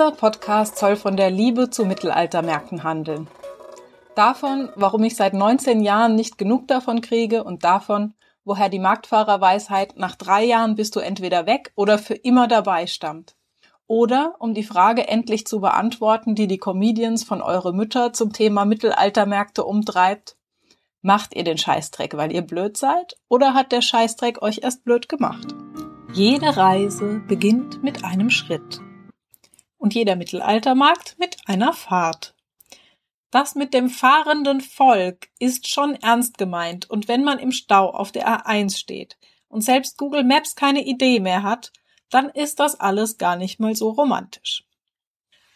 [0.00, 3.28] Dieser Podcast soll von der Liebe zu Mittelaltermärkten handeln.
[4.14, 9.98] Davon, warum ich seit 19 Jahren nicht genug davon kriege und davon, woher die Marktfahrerweisheit
[9.98, 13.36] nach drei Jahren bist du entweder weg oder für immer dabei stammt.
[13.86, 18.64] Oder um die Frage endlich zu beantworten, die die Comedians von Eure Mütter zum Thema
[18.64, 20.38] Mittelaltermärkte umtreibt.
[21.02, 23.18] Macht ihr den Scheißdreck, weil ihr blöd seid?
[23.28, 25.48] Oder hat der Scheißdreck euch erst blöd gemacht?
[26.14, 28.80] Jede Reise beginnt mit einem Schritt
[29.80, 32.34] und jeder Mittelaltermarkt mit einer Fahrt.
[33.32, 38.12] Das mit dem fahrenden Volk ist schon ernst gemeint und wenn man im Stau auf
[38.12, 41.72] der A1 steht und selbst Google Maps keine Idee mehr hat,
[42.10, 44.64] dann ist das alles gar nicht mal so romantisch.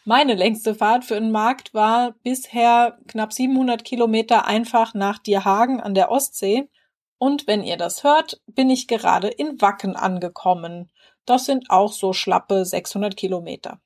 [0.05, 5.95] Meine längste Fahrt für einen Markt war bisher knapp 700 Kilometer einfach nach Dierhagen an
[5.95, 6.69] der Ostsee.
[7.17, 10.91] Und wenn ihr das hört, bin ich gerade in Wacken angekommen.
[11.25, 13.81] Das sind auch so schlappe 600 Kilometer.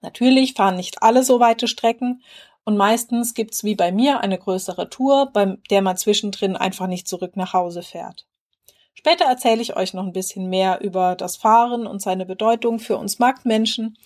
[0.00, 2.22] Natürlich fahren nicht alle so weite Strecken
[2.64, 7.08] und meistens gibt's wie bei mir eine größere Tour, bei der man zwischendrin einfach nicht
[7.08, 8.26] zurück nach Hause fährt.
[8.94, 12.98] Später erzähle ich euch noch ein bisschen mehr über das Fahren und seine Bedeutung für
[12.98, 13.96] uns Marktmenschen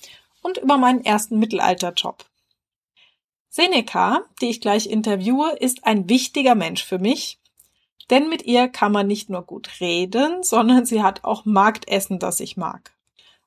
[0.43, 2.25] und über meinen ersten Mittelalterjob.
[3.49, 7.39] Seneca, die ich gleich interviewe, ist ein wichtiger Mensch für mich,
[8.11, 12.41] denn mit ihr kann man nicht nur gut reden, sondern sie hat auch Marktessen, das
[12.41, 12.94] ich mag.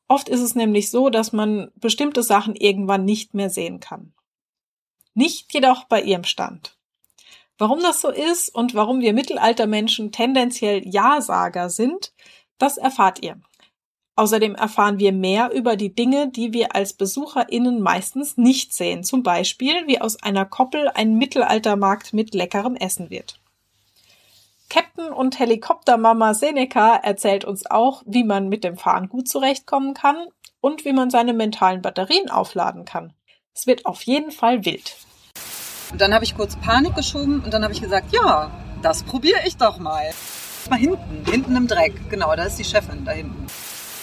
[0.08, 4.14] Oft ist es nämlich so, dass man bestimmte Sachen irgendwann nicht mehr sehen kann.
[5.14, 6.77] Nicht jedoch bei ihrem Stand.
[7.58, 12.14] Warum das so ist und warum wir Mittelaltermenschen tendenziell Ja-Sager sind,
[12.58, 13.41] das erfahrt ihr.
[14.16, 19.03] Außerdem erfahren wir mehr über die Dinge, die wir als BesucherInnen meistens nicht sehen.
[19.03, 23.39] Zum Beispiel, wie aus einer Koppel ein Mittelaltermarkt mit leckerem Essen wird.
[24.70, 30.28] Captain und Helikoptermama Seneca erzählt uns auch, wie man mit dem Fahren gut zurechtkommen kann
[30.60, 33.14] und wie man seine mentalen Batterien aufladen kann.
[33.54, 34.98] Es wird auf jeden Fall wild.
[35.92, 38.52] Und dann habe ich kurz Panik geschoben und dann habe ich gesagt, ja,
[38.82, 40.11] das probiere ich doch mal.
[40.70, 41.94] Mal hinten, hinten im Dreck.
[42.10, 43.48] Genau, da ist die Chefin da hinten.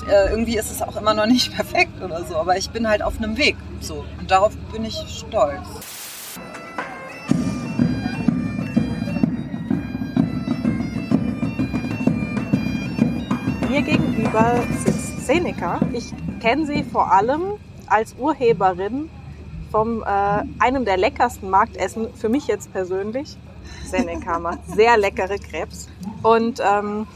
[0.09, 3.03] Äh, irgendwie ist es auch immer noch nicht perfekt oder so, aber ich bin halt
[3.03, 3.57] auf einem Weg.
[3.81, 4.05] So.
[4.19, 5.94] Und darauf bin ich stolz.
[13.75, 15.81] Mir gegenüber sitzt Seneca.
[15.93, 17.55] Ich kenne sie vor allem
[17.89, 19.11] als Urheberin
[19.73, 20.05] vom äh,
[20.61, 23.37] einem der leckersten Marktessen, für mich jetzt persönlich.
[23.85, 25.89] Seneca macht sehr leckere Krebs.
[26.23, 27.09] Und ähm,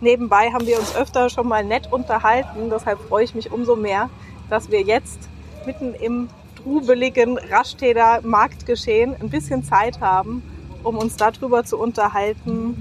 [0.00, 2.70] nebenbei haben wir uns öfter schon mal nett unterhalten.
[2.70, 4.08] Deshalb freue ich mich umso mehr,
[4.48, 5.18] dass wir jetzt
[5.66, 6.28] mitten im
[6.62, 10.44] trubeligen Raschtäder Marktgeschehen ein bisschen Zeit haben,
[10.84, 12.80] um uns darüber zu unterhalten,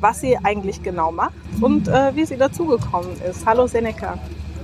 [0.00, 3.44] was sie eigentlich genau macht und äh, wie sie dazugekommen ist.
[3.46, 4.18] Hallo Seneca.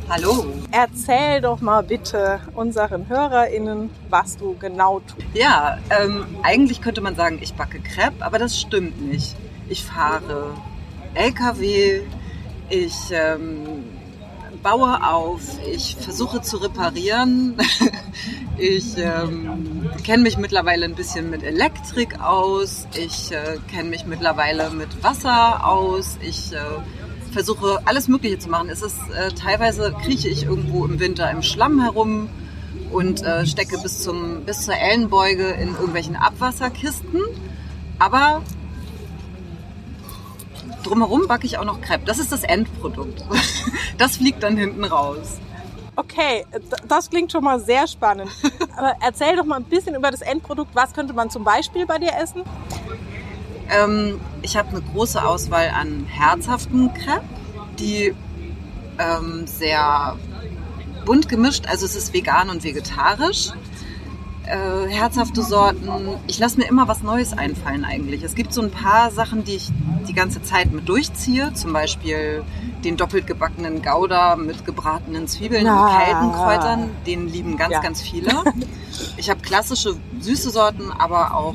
[0.09, 0.45] Hallo.
[0.71, 5.27] Erzähl doch mal bitte unseren HörerInnen, was du genau tust.
[5.33, 9.34] Ja, ähm, eigentlich könnte man sagen, ich backe Crepe, aber das stimmt nicht.
[9.69, 10.50] Ich fahre
[11.15, 12.03] LKW,
[12.69, 13.84] ich ähm,
[14.64, 17.54] baue auf, ich versuche zu reparieren.
[18.58, 22.88] ich ähm, kenne mich mittlerweile ein bisschen mit Elektrik aus.
[22.97, 26.19] Ich äh, kenne mich mittlerweile mit Wasser aus.
[26.26, 26.56] Ich äh,
[27.30, 28.70] versuche alles Mögliche zu machen.
[28.70, 32.31] Es ist äh, teilweise krieche ich irgendwo im Winter im Schlamm herum
[32.91, 37.20] und äh, stecke bis zum bis zur Ellenbeuge in irgendwelchen Abwasserkisten.
[37.98, 38.42] Aber
[40.87, 42.05] drumherum backe ich auch noch Crepe.
[42.05, 43.25] Das ist das Endprodukt.
[43.97, 45.39] Das fliegt dann hinten raus.
[45.95, 46.45] Okay,
[46.89, 48.28] das klingt schon mal sehr spannend.
[48.77, 50.75] Aber erzähl doch mal ein bisschen über das Endprodukt.
[50.75, 52.43] Was könnte man zum Beispiel bei dir essen?
[53.71, 57.25] Ähm, ich habe eine große Auswahl an herzhaften Crepe,
[57.78, 58.15] die
[58.99, 60.17] ähm, sehr
[61.05, 63.50] bunt gemischt, also es ist vegan und vegetarisch
[64.46, 65.88] äh, herzhafte Sorten.
[66.26, 68.23] Ich lasse mir immer was Neues einfallen eigentlich.
[68.23, 69.70] Es gibt so ein paar Sachen, die ich
[70.06, 71.52] die ganze Zeit mit durchziehe.
[71.55, 72.44] Zum Beispiel
[72.85, 75.85] den doppelt gebackenen Gouda mit gebratenen Zwiebeln ja.
[75.85, 76.91] und Keltenkräutern.
[77.06, 77.81] Den lieben ganz, ja.
[77.81, 78.31] ganz viele.
[79.17, 81.55] Ich habe klassische süße Sorten, aber auch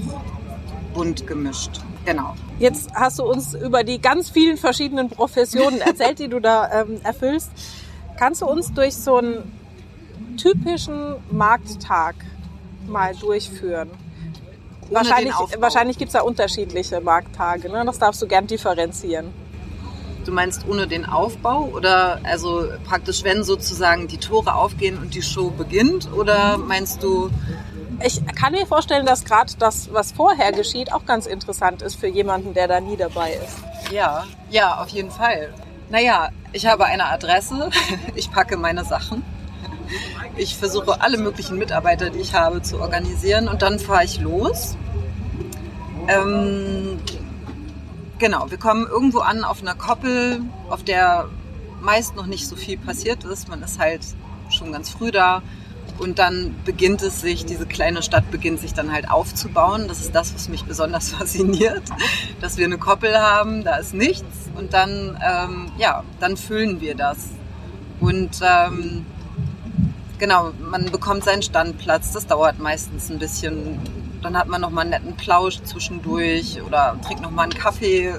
[0.93, 1.79] bunt gemischt.
[2.05, 2.35] Genau.
[2.57, 6.99] Jetzt hast du uns über die ganz vielen verschiedenen Professionen erzählt, die du da ähm,
[7.03, 7.51] erfüllst.
[8.17, 9.59] Kannst du uns durch so einen
[10.37, 12.15] typischen Markttag
[12.89, 13.89] mal durchführen.
[14.89, 17.69] Ohne wahrscheinlich wahrscheinlich gibt es da unterschiedliche Markttage.
[17.69, 17.83] Ne?
[17.85, 19.31] Das darfst du gern differenzieren.
[20.25, 25.21] Du meinst ohne den Aufbau oder also praktisch, wenn sozusagen die Tore aufgehen und die
[25.21, 26.11] Show beginnt?
[26.13, 27.29] Oder meinst du.
[28.03, 32.07] Ich kann mir vorstellen, dass gerade das, was vorher geschieht, auch ganz interessant ist für
[32.07, 33.57] jemanden, der da nie dabei ist.
[33.91, 35.53] Ja, ja, auf jeden Fall.
[35.89, 37.69] Naja, ich habe eine Adresse,
[38.15, 39.23] ich packe meine Sachen
[40.35, 44.77] Ich versuche alle möglichen Mitarbeiter, die ich habe, zu organisieren und dann fahre ich los.
[46.07, 46.99] Ähm,
[48.17, 51.29] genau, wir kommen irgendwo an auf einer Koppel, auf der
[51.81, 53.47] meist noch nicht so viel passiert ist.
[53.47, 54.01] Man ist halt
[54.49, 55.41] schon ganz früh da.
[55.97, 59.87] Und dann beginnt es sich, diese kleine Stadt beginnt sich dann halt aufzubauen.
[59.89, 61.83] Das ist das, was mich besonders fasziniert,
[62.39, 66.95] dass wir eine Koppel haben, da ist nichts und dann, ähm, ja, dann füllen wir
[66.95, 67.29] das.
[67.99, 69.05] Und ähm,
[70.19, 73.79] genau, man bekommt seinen Standplatz, das dauert meistens ein bisschen.
[74.21, 78.13] Dann hat man nochmal einen netten Plausch zwischendurch oder trinkt nochmal einen Kaffee.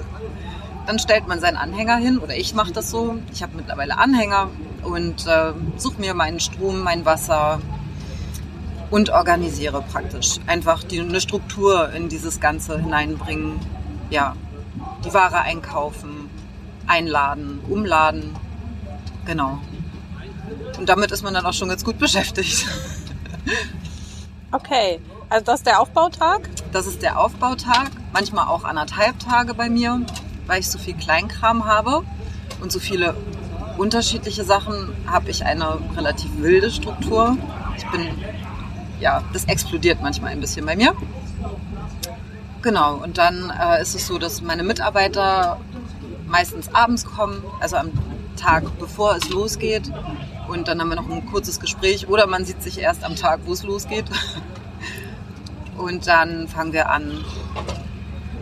[0.87, 3.17] Dann stellt man seinen Anhänger hin oder ich mache das so.
[3.31, 4.49] Ich habe mittlerweile Anhänger
[4.83, 7.59] und äh, suche mir meinen Strom, mein Wasser
[8.89, 10.39] und organisiere praktisch.
[10.47, 13.59] Einfach die, eine Struktur in dieses Ganze hineinbringen.
[14.09, 14.35] Ja,
[15.05, 16.29] die Ware einkaufen,
[16.87, 18.35] einladen, umladen.
[19.25, 19.59] Genau.
[20.77, 22.65] Und damit ist man dann auch schon ganz gut beschäftigt.
[24.51, 24.99] Okay,
[25.29, 26.49] also das ist der Aufbautag?
[26.73, 30.01] Das ist der Aufbautag, manchmal auch anderthalb Tage bei mir,
[30.45, 32.03] weil ich so viel Kleinkram habe
[32.59, 33.15] und so viele
[33.77, 37.37] unterschiedliche Sachen, habe ich eine relativ wilde Struktur.
[37.77, 38.09] Ich bin,
[38.99, 40.93] ja, das explodiert manchmal ein bisschen bei mir.
[42.61, 45.59] Genau, und dann äh, ist es so, dass meine Mitarbeiter
[46.27, 47.91] meistens abends kommen, also am
[48.35, 49.91] Tag bevor es losgeht.
[50.51, 53.39] Und dann haben wir noch ein kurzes Gespräch oder man sieht sich erst am Tag,
[53.45, 54.03] wo es losgeht.
[55.77, 57.23] Und dann fangen wir an,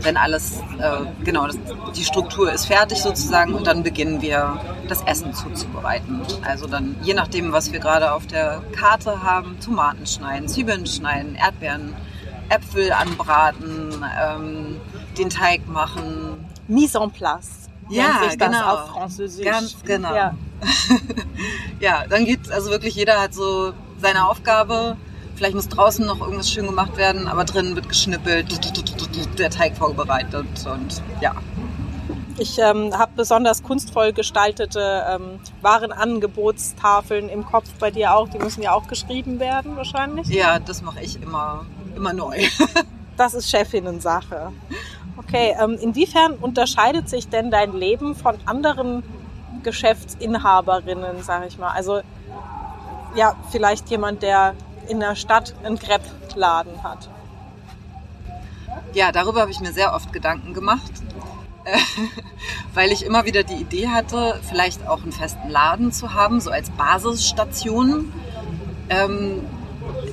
[0.02, 1.58] wenn alles, äh, genau, das,
[1.96, 6.22] die Struktur ist fertig sozusagen und dann beginnen wir das Essen zuzubereiten.
[6.44, 11.36] Also dann, je nachdem, was wir gerade auf der Karte haben, Tomaten schneiden, Zwiebeln schneiden,
[11.36, 11.96] Erdbeeren,
[12.50, 14.82] Äpfel anbraten, ähm,
[15.18, 16.46] den Teig machen.
[16.68, 17.69] Mise en place.
[17.90, 18.74] Ja, nennt sich das genau.
[18.74, 19.46] auf Französisch.
[19.46, 20.14] Ganz genau.
[20.14, 20.36] Ja.
[21.80, 24.98] ja, dann geht also wirklich jeder hat so seine Aufgabe.
[25.36, 28.60] Vielleicht muss draußen noch irgendwas schön gemacht werden, aber drinnen wird geschnippelt,
[29.40, 31.34] der Teig vorbereitet und ja.
[32.38, 38.30] Ich ähm, habe besonders kunstvoll gestaltete ähm, Warenangebotstafeln im Kopf bei dir auch.
[38.30, 40.28] Die müssen ja auch geschrieben werden wahrscheinlich.
[40.28, 41.66] Ja, das mache ich immer,
[41.96, 42.38] immer neu.
[43.18, 44.54] Das ist Chefinnen-Sache.
[45.30, 49.04] Okay, ähm, inwiefern unterscheidet sich denn dein Leben von anderen
[49.62, 51.70] Geschäftsinhaberinnen, sage ich mal?
[51.70, 52.02] Also
[53.14, 54.56] ja, vielleicht jemand, der
[54.88, 57.10] in der Stadt einen Crepe-Laden hat.
[58.94, 60.92] Ja, darüber habe ich mir sehr oft Gedanken gemacht,
[62.74, 66.50] weil ich immer wieder die Idee hatte, vielleicht auch einen festen Laden zu haben, so
[66.50, 68.12] als Basisstation.
[68.90, 69.46] Ähm,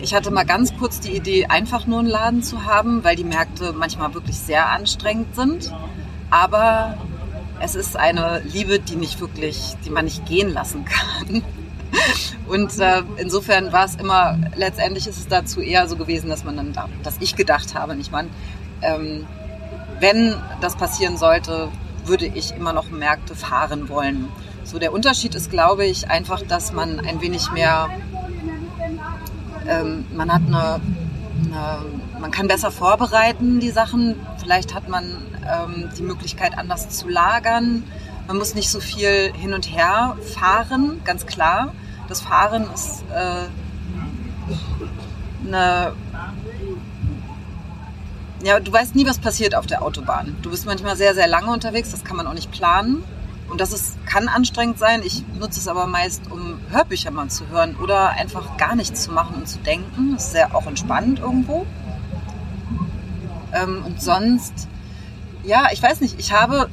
[0.00, 3.25] ich hatte mal ganz kurz die Idee, einfach nur einen Laden zu haben, weil die
[3.25, 5.72] Märkte manchmal wirklich sehr anstrengend sind.
[6.31, 6.96] Aber
[7.60, 11.43] es ist eine Liebe, die nicht wirklich, die man nicht gehen lassen kann.
[12.46, 16.56] Und äh, insofern war es immer, letztendlich ist es dazu eher so gewesen, dass man
[16.56, 18.28] dann, da, dass ich gedacht habe, nicht man,
[18.82, 19.26] ähm,
[20.00, 21.69] wenn das passieren sollte,
[22.04, 24.28] würde ich immer noch Märkte fahren wollen.
[24.64, 27.88] So der Unterschied ist, glaube ich, einfach, dass man ein wenig mehr,
[29.68, 30.80] ähm, man hat eine,
[31.44, 31.78] eine,
[32.20, 34.16] man kann besser vorbereiten die Sachen.
[34.38, 35.04] Vielleicht hat man
[35.44, 37.85] ähm, die Möglichkeit, anders zu lagern.
[38.26, 41.73] Man muss nicht so viel hin und her fahren, ganz klar.
[42.08, 43.46] Das Fahren ist äh,
[45.46, 45.92] eine
[48.42, 50.37] ja, du weißt nie, was passiert auf der Autobahn.
[50.42, 53.02] Du bist manchmal sehr, sehr lange unterwegs, das kann man auch nicht planen.
[53.48, 55.02] Und das ist, kann anstrengend sein.
[55.04, 59.12] Ich nutze es aber meist, um Hörbücher mal zu hören oder einfach gar nichts zu
[59.12, 60.12] machen und zu denken.
[60.14, 61.66] Das ist sehr auch entspannt irgendwo.
[63.52, 64.68] Ähm, und sonst,
[65.44, 66.68] ja, ich weiß nicht, ich habe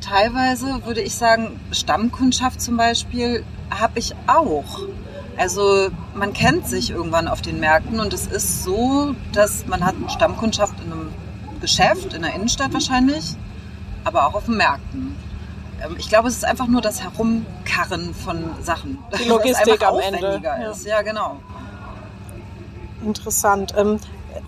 [0.00, 4.80] teilweise, würde ich sagen, Stammkundschaft zum Beispiel, habe ich auch.
[5.36, 9.94] Also man kennt sich irgendwann auf den Märkten und es ist so, dass man hat
[10.08, 11.08] Stammkundschaft in einem
[11.60, 13.34] Geschäft, in der Innenstadt wahrscheinlich,
[14.04, 15.11] aber auch auf den Märkten.
[15.84, 18.98] Ähm, Ich glaube, es ist einfach nur das Herumkarren von Sachen.
[19.18, 20.70] Die Logistik am Ende, ja.
[20.70, 20.86] ist.
[20.86, 21.36] Ja, genau.
[23.04, 23.74] Interessant.
[23.76, 23.98] Ähm,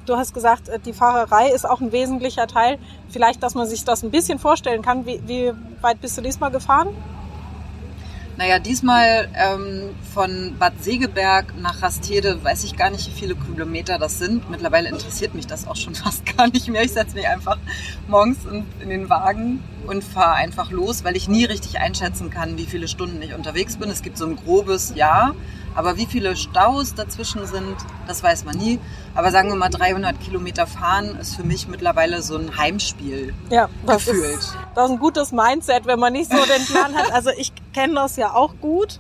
[0.06, 2.78] du hast gesagt, äh, die Fahrerei ist auch ein wesentlicher Teil.
[3.08, 5.06] Vielleicht, dass man sich das ein bisschen vorstellen kann.
[5.06, 6.88] Wie, wie weit bist du diesmal gefahren?
[8.36, 13.96] Naja, diesmal ähm, von Bad Segeberg nach Rastede, weiß ich gar nicht, wie viele Kilometer
[13.98, 14.50] das sind.
[14.50, 16.82] Mittlerweile interessiert mich das auch schon fast gar nicht mehr.
[16.82, 17.58] Ich setze mich einfach
[18.08, 22.58] morgens in, in den Wagen und fahre einfach los, weil ich nie richtig einschätzen kann,
[22.58, 23.88] wie viele Stunden ich unterwegs bin.
[23.88, 25.36] Es gibt so ein grobes Jahr,
[25.74, 27.76] aber wie viele Staus dazwischen sind,
[28.06, 28.78] das weiß man nie.
[29.14, 33.34] Aber sagen wir mal, 300 Kilometer fahren ist für mich mittlerweile so ein Heimspiel.
[33.50, 34.38] Ja, das Gefühlt.
[34.38, 37.12] ist, das ist ein gutes Mindset, wenn man nicht so den Plan hat.
[37.12, 38.98] Also ich kenne das ja auch gut.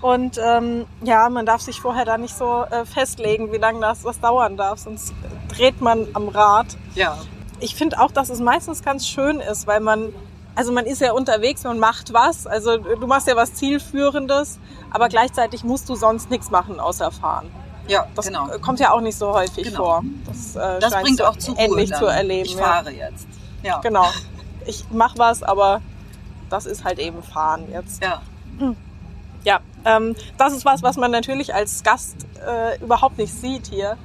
[0.00, 4.02] Und ähm, ja, man darf sich vorher da nicht so äh, festlegen, wie lange das,
[4.02, 5.14] das dauern darf, sonst
[5.48, 6.66] dreht man am Rad.
[6.94, 7.16] Ja.
[7.60, 10.12] Ich finde auch, dass es meistens ganz schön ist, weil man,
[10.54, 14.58] also man ist ja unterwegs, man macht was, also du machst ja was Zielführendes,
[14.90, 17.50] aber gleichzeitig musst du sonst nichts machen außer fahren.
[17.88, 18.46] Ja, Das genau.
[18.60, 19.78] kommt ja auch nicht so häufig Genau.
[19.84, 20.04] vor.
[20.26, 21.98] Das, äh, Das bringt auch zu Ruhe endlich dann.
[21.98, 22.46] zu erleben.
[22.46, 22.62] Ich ja.
[22.62, 23.26] fahre jetzt.
[23.62, 23.80] Ja.
[23.80, 24.06] Genau.
[24.66, 25.80] Ich mach was, aber
[26.48, 28.02] das ist halt eben Fahren jetzt.
[28.02, 28.20] Ja.
[29.44, 32.14] Ja, ähm, das ist was, was man natürlich als Gast
[32.46, 33.96] äh, überhaupt nicht sieht hier.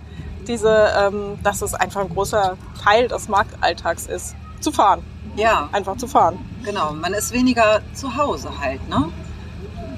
[0.47, 4.35] Diese, ähm, dass es einfach ein großer Teil des Marktalltags ist.
[4.61, 5.03] Zu fahren.
[5.37, 6.37] Ja, Einfach zu fahren.
[6.63, 6.93] genau.
[6.93, 9.09] Man ist weniger zu Hause halt, ne?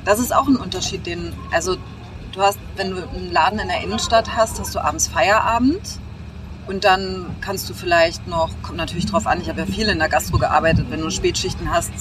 [0.05, 1.75] Das ist auch ein Unterschied, den, also
[2.31, 5.99] du hast, wenn du einen Laden in der Innenstadt hast, hast du abends Feierabend
[6.67, 9.99] und dann kannst du vielleicht noch, kommt natürlich drauf an, ich habe ja viel in
[9.99, 11.91] der Gastro gearbeitet, wenn du Spätschichten hast,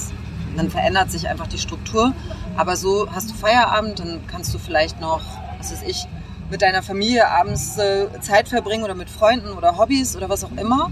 [0.55, 2.13] dann verändert sich einfach die Struktur.
[2.57, 5.21] Aber so hast du Feierabend, dann kannst du vielleicht noch,
[5.57, 6.07] was weiß ich,
[6.49, 10.51] mit deiner Familie abends äh, Zeit verbringen oder mit Freunden oder Hobbys oder was auch
[10.57, 10.89] immer.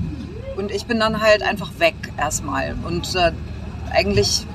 [0.57, 2.75] Und ich bin dann halt einfach weg erstmal.
[2.83, 3.31] Und äh,
[3.93, 4.45] eigentlich,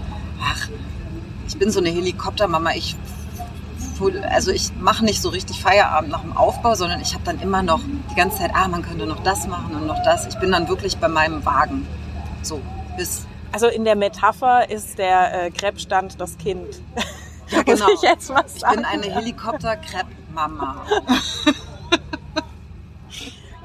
[0.43, 0.69] ach,
[1.47, 2.73] ich bin so eine Helikoptermama.
[2.75, 2.97] Ich,
[4.31, 7.63] also ich mache nicht so richtig Feierabend nach dem Aufbau, sondern ich habe dann immer
[7.63, 7.81] noch
[8.11, 10.27] die ganze Zeit, ah, man könnte noch das machen und noch das.
[10.27, 11.87] Ich bin dann wirklich bei meinem Wagen.
[12.43, 12.61] So,
[12.97, 16.67] bis Also in der Metapher ist der äh, Krebsstand das Kind.
[17.51, 17.87] Ja, genau.
[17.87, 18.77] Muss ich jetzt Ich sagen.
[18.77, 20.83] bin eine Helikopter-Crepe-Mama.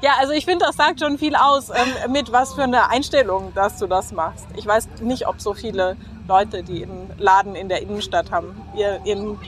[0.00, 3.52] Ja, also ich finde, das sagt schon viel aus, ähm, mit was für einer Einstellung,
[3.54, 4.46] dass du das machst.
[4.56, 5.96] Ich weiß nicht, ob so viele
[6.28, 9.38] Leute, die einen Laden in der Innenstadt haben, ihr, ihren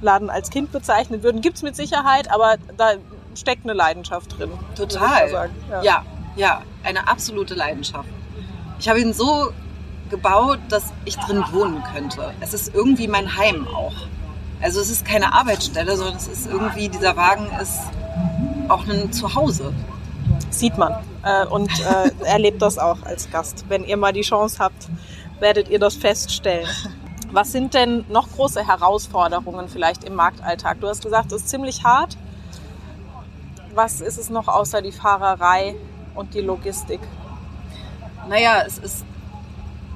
[0.00, 1.40] Laden als Kind bezeichnen würden.
[1.40, 2.94] Gibt's mit Sicherheit, aber da
[3.34, 4.50] steckt eine Leidenschaft drin.
[4.74, 5.28] Total.
[5.28, 5.54] sagen.
[5.84, 6.04] Ja.
[6.34, 8.08] ja, eine absolute Leidenschaft.
[8.78, 9.52] Ich habe ihn so
[10.10, 12.32] gebaut, dass ich drin wohnen könnte.
[12.40, 13.94] Es ist irgendwie mein Heim auch.
[14.60, 17.80] Also es ist keine Arbeitsstelle, sondern es ist irgendwie, dieser Wagen ist
[18.68, 19.72] auch ein Zuhause.
[20.50, 23.64] Sieht man äh, und äh, erlebt das auch als Gast.
[23.68, 24.88] Wenn ihr mal die Chance habt,
[25.40, 26.68] werdet ihr das feststellen.
[27.32, 30.80] Was sind denn noch große Herausforderungen vielleicht im Marktalltag?
[30.80, 32.16] Du hast gesagt, es ist ziemlich hart.
[33.74, 35.74] Was ist es noch außer die Fahrerei
[36.14, 37.00] und die Logistik?
[38.28, 39.04] Naja, es ist,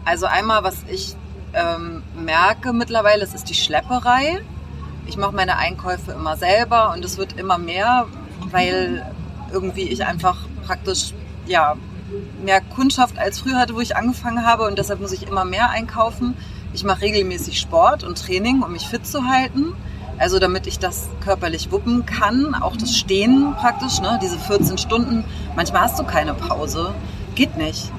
[0.04, 1.16] also einmal, was ich
[1.54, 4.40] ähm, merke mittlerweile, es ist die Schlepperei.
[5.06, 8.06] Ich mache meine Einkäufe immer selber und es wird immer mehr,
[8.50, 9.04] weil
[9.52, 11.12] irgendwie ich einfach praktisch,
[11.46, 11.76] ja,
[12.44, 15.70] mehr Kundschaft als früher hatte, wo ich angefangen habe und deshalb muss ich immer mehr
[15.70, 16.36] einkaufen.
[16.72, 19.72] Ich mache regelmäßig Sport und Training, um mich fit zu halten.
[20.18, 24.18] Also damit ich das körperlich wuppen kann, auch das Stehen praktisch, ne?
[24.22, 25.24] diese 14 Stunden.
[25.56, 26.94] Manchmal hast du keine Pause.
[27.34, 27.90] Geht nicht.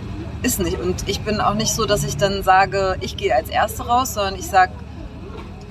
[0.43, 0.79] Ist nicht.
[0.79, 4.13] Und ich bin auch nicht so, dass ich dann sage, ich gehe als Erste raus,
[4.13, 4.71] sondern ich sage,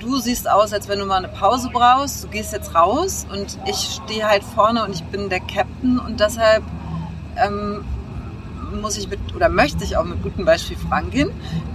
[0.01, 2.23] du siehst aus, als wenn du mal eine Pause brauchst.
[2.23, 6.19] Du gehst jetzt raus und ich stehe halt vorne und ich bin der Captain und
[6.19, 6.63] deshalb
[7.37, 7.85] ähm,
[8.81, 11.31] muss ich mit oder möchte ich auch mit gutem Beispiel vorangehen,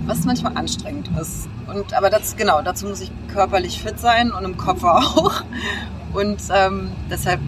[0.06, 1.48] was manchmal anstrengend ist.
[1.66, 5.42] Und aber das genau, dazu muss ich körperlich fit sein und im Kopf auch.
[6.12, 7.40] Und ähm, deshalb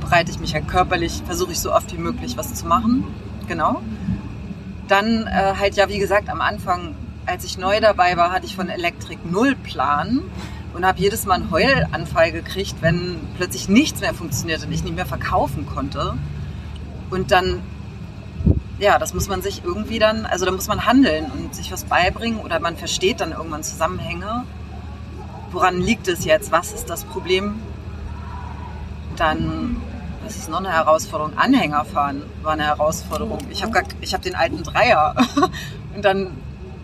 [0.00, 3.04] bereite ich mich ja körperlich, versuche ich so oft wie möglich was zu machen.
[3.48, 3.80] Genau.
[4.88, 6.94] Dann äh, halt ja, wie gesagt, am Anfang,
[7.30, 10.20] als ich neu dabei war, hatte ich von Elektrik null Plan
[10.74, 14.96] und habe jedes Mal einen Heulanfall gekriegt, wenn plötzlich nichts mehr funktionierte und ich nicht
[14.96, 16.14] mehr verkaufen konnte.
[17.08, 17.62] Und dann,
[18.78, 21.84] ja, das muss man sich irgendwie dann, also da muss man handeln und sich was
[21.84, 24.44] beibringen oder man versteht dann irgendwann Zusammenhänge.
[25.52, 26.50] Woran liegt es jetzt?
[26.50, 27.60] Was ist das Problem?
[29.16, 29.76] Dann,
[30.24, 31.36] was ist noch eine Herausforderung?
[31.36, 33.38] Anhänger fahren war eine Herausforderung.
[33.50, 35.14] Ich habe hab den alten Dreier
[35.94, 36.36] und dann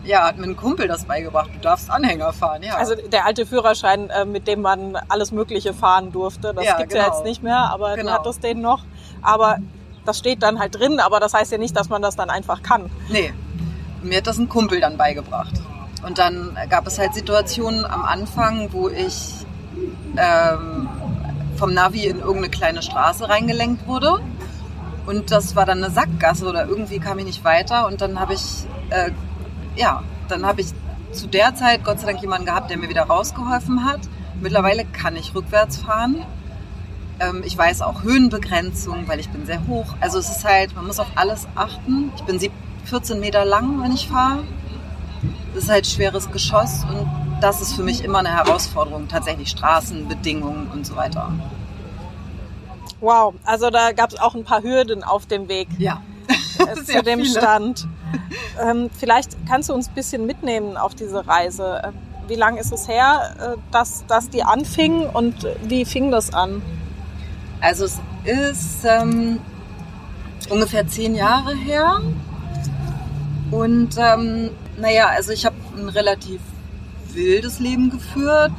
[0.07, 1.51] ja, hat mir ein Kumpel das beigebracht.
[1.55, 2.77] Du darfst Anhänger fahren, ja.
[2.77, 6.95] Also der alte Führerschein, äh, mit dem man alles Mögliche fahren durfte, das Ja, gibt's
[6.95, 7.15] ja genau.
[7.17, 8.13] jetzt nicht mehr, aber Genau.
[8.13, 8.83] du hattest den noch.
[9.23, 9.59] Aber
[10.05, 12.63] das steht dann halt drin, aber das heißt ja nicht, dass man das dann einfach
[12.63, 12.91] kann.
[13.09, 13.33] Nee,
[14.03, 15.53] mir hat das ein Kumpel dann beigebracht.
[16.07, 19.35] Und dann gab es halt Situationen am Anfang, wo ich
[20.17, 20.89] ähm,
[21.57, 24.21] vom Navi in irgendeine kleine Straße reingelenkt wurde.
[25.07, 27.87] Und das war dann eine Sackgasse oder irgendwie kam ich nicht weiter.
[27.87, 28.43] Und dann habe ich,
[28.91, 29.11] äh,
[29.77, 30.69] ja, dann habe ich
[31.13, 34.01] zu der Zeit Gott sei Dank jemanden gehabt, der mir wieder rausgeholfen hat.
[34.41, 36.25] Mittlerweile kann ich rückwärts fahren.
[37.21, 39.95] Ähm, ich weiß auch Höhenbegrenzung, weil ich bin sehr hoch.
[40.01, 42.13] Also es ist halt, man muss auf alles achten.
[42.17, 42.53] Ich bin sieb-
[42.85, 44.45] 14 Meter lang, wenn ich fahre.
[45.55, 47.09] Das ist halt schweres Geschoss und
[47.41, 49.09] das ist für mich immer eine Herausforderung.
[49.09, 51.33] Tatsächlich Straßenbedingungen und so weiter.
[53.01, 56.01] Wow, also da gab es auch ein paar Hürden auf dem Weg Ja.
[56.75, 57.41] Zu dem viele.
[57.41, 57.89] Stand.
[58.63, 61.83] Ähm, vielleicht kannst du uns ein bisschen mitnehmen auf diese Reise.
[61.85, 61.95] Ähm,
[62.29, 66.63] wie lange ist es her, äh, dass, dass die anfingen und wie fing das an?
[67.61, 69.39] Also es ist ähm,
[70.51, 72.01] ungefähr zehn Jahre her.
[73.51, 76.41] Und ähm, naja, also ich habe ein relativ
[77.13, 78.53] wildes Leben geführt.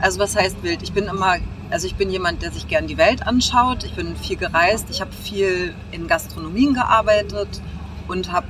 [0.00, 0.82] Also was heißt wild?
[0.82, 1.36] Ich bin immer,
[1.72, 3.84] also ich bin jemand, der sich gern die Welt anschaut.
[3.84, 4.86] Ich bin viel gereist.
[4.90, 7.48] Ich habe viel in Gastronomien gearbeitet
[8.08, 8.46] und habe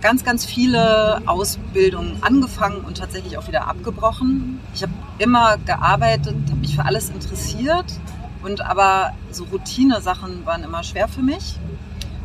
[0.00, 4.60] ganz, ganz viele Ausbildungen angefangen und tatsächlich auch wieder abgebrochen.
[4.74, 7.86] Ich habe immer gearbeitet, habe mich für alles interessiert
[8.42, 11.58] und aber so Routine-Sachen waren immer schwer für mich.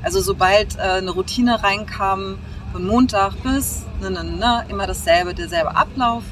[0.04, 2.38] Also sobald äh, eine Routine reinkam,
[2.72, 6.24] von Montag bis ne, ne, ne, immer dasselbe, derselbe Ablauf,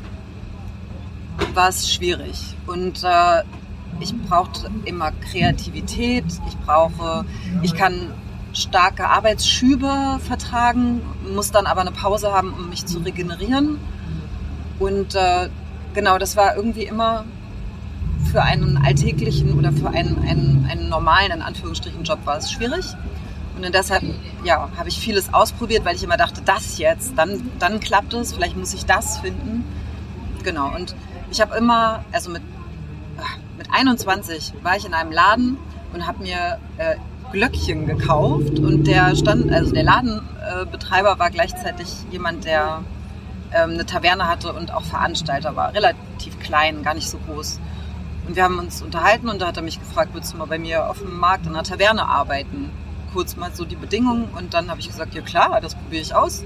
[1.53, 2.55] war es schwierig.
[2.65, 3.43] Und äh,
[4.01, 6.25] ich brauchte immer Kreativität.
[6.48, 7.25] Ich brauche,
[7.62, 8.12] ich kann
[8.53, 11.01] starke Arbeitsschübe vertragen,
[11.34, 13.79] muss dann aber eine Pause haben, um mich zu regenerieren.
[14.79, 15.50] Und äh,
[15.93, 17.25] genau, das war irgendwie immer
[18.31, 22.86] für einen alltäglichen oder für einen, einen, einen normalen, in Anführungsstrichen, Job war es schwierig.
[23.55, 24.03] Und deshalb
[24.43, 28.34] ja, habe ich vieles ausprobiert, weil ich immer dachte, das jetzt, dann, dann klappt es,
[28.34, 29.63] vielleicht muss ich das finden.
[30.43, 30.96] Genau, und
[31.29, 32.41] ich habe immer, also mit,
[33.62, 35.58] mit 21 war ich in einem Laden
[35.94, 36.96] und habe mir äh,
[37.32, 42.82] Glöckchen gekauft und der stand, also der Ladenbetreiber war gleichzeitig jemand, der
[43.53, 47.60] ähm, eine Taverne hatte und auch Veranstalter war, relativ klein, gar nicht so groß.
[48.27, 50.58] Und wir haben uns unterhalten und da hat er mich gefragt, würdest du mal bei
[50.58, 52.72] mir auf dem Markt in einer Taverne arbeiten?
[53.13, 56.15] Kurz mal so die Bedingungen und dann habe ich gesagt, ja klar, das probiere ich
[56.15, 56.44] aus.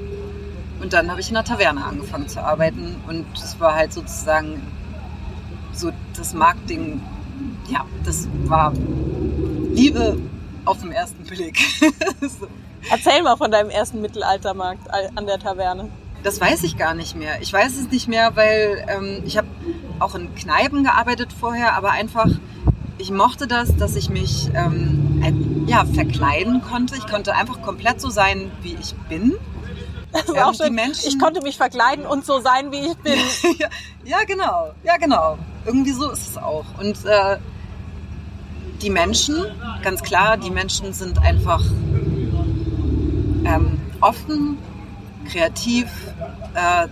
[0.82, 4.62] Und dann habe ich in einer Taverne angefangen zu arbeiten und das war halt sozusagen
[5.78, 7.02] so das Marketing,
[7.70, 8.74] ja, das war
[9.74, 10.18] Liebe
[10.66, 11.58] auf den ersten Blick.
[12.22, 12.48] so.
[12.90, 15.90] Erzähl mal von deinem ersten Mittelaltermarkt an der Taverne.
[16.24, 17.42] Das weiß ich gar nicht mehr.
[17.42, 19.48] Ich weiß es nicht mehr, weil ähm, ich habe
[20.00, 22.28] auch in Kneipen gearbeitet vorher, aber einfach,
[22.98, 26.96] ich mochte das, dass ich mich ähm, ja, verkleiden konnte.
[26.96, 29.36] Ich konnte einfach komplett so sein, wie ich bin.
[30.12, 30.74] Das ähm, auch schön.
[30.74, 33.20] Menschen, ich konnte mich verkleiden und so sein, wie ich bin.
[33.60, 33.68] ja,
[34.04, 34.72] ja, genau.
[34.84, 35.38] Ja, genau.
[35.66, 36.66] Irgendwie so ist es auch.
[36.80, 37.38] Und äh,
[38.82, 39.36] die Menschen,
[39.84, 41.64] ganz klar, die Menschen sind einfach
[43.46, 44.58] ähm, offen,
[45.30, 45.88] kreativ.
[46.54, 46.88] Äh,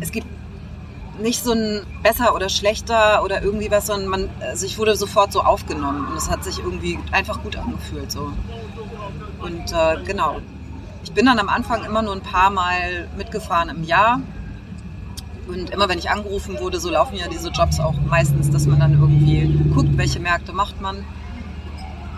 [0.00, 0.26] es gibt
[1.20, 5.32] nicht so ein besser oder schlechter oder irgendwie was, sondern man, also ich wurde sofort
[5.32, 8.32] so aufgenommen und es hat sich irgendwie einfach gut angefühlt so.
[9.40, 10.40] Und äh, genau,
[11.02, 14.20] ich bin dann am Anfang immer nur ein paar Mal mitgefahren im Jahr
[15.48, 18.78] und immer wenn ich angerufen wurde, so laufen ja diese Jobs auch meistens, dass man
[18.78, 21.04] dann irgendwie guckt, welche Märkte macht man.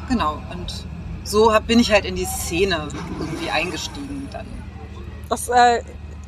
[0.08, 0.84] Genau, und
[1.24, 2.88] so hab, bin ich halt in die Szene
[3.18, 4.46] irgendwie eingestiegen dann.
[5.28, 5.82] Das äh,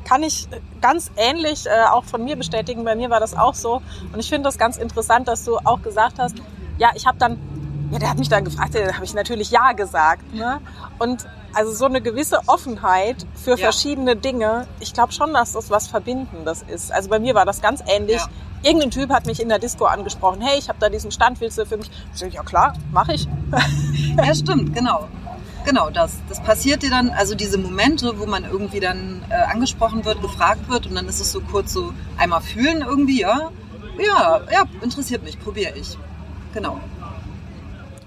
[0.04, 0.46] kann ich
[0.80, 2.84] ganz ähnlich äh, auch von mir bestätigen.
[2.84, 3.82] Bei mir war das auch so.
[4.12, 6.36] Und ich finde das ganz interessant, dass du auch gesagt hast,
[6.78, 7.38] ja, ich habe dann,
[7.92, 10.32] ja, der hat mich dann gefragt, da habe ich natürlich ja gesagt.
[10.32, 10.60] Ne?
[10.98, 13.56] Und also so eine gewisse Offenheit für ja.
[13.58, 14.66] verschiedene Dinge.
[14.80, 16.90] Ich glaube schon, dass das was Verbindendes ist.
[16.90, 18.16] Also bei mir war das ganz ähnlich.
[18.16, 18.28] Ja.
[18.62, 20.40] Irgendein Typ hat mich in der Disco angesprochen.
[20.40, 21.90] Hey, ich habe da diesen Stand, willst du für mich?
[22.14, 23.28] Ich sag, ja klar, mache ich.
[24.16, 25.08] ja, stimmt, genau.
[25.66, 30.04] Genau, das, das passiert dir dann, also diese Momente, wo man irgendwie dann äh, angesprochen
[30.06, 33.50] wird, gefragt wird und dann ist es so kurz so einmal fühlen irgendwie, ja,
[33.98, 35.98] ja, ja, interessiert mich, probiere ich.
[36.54, 36.80] Genau.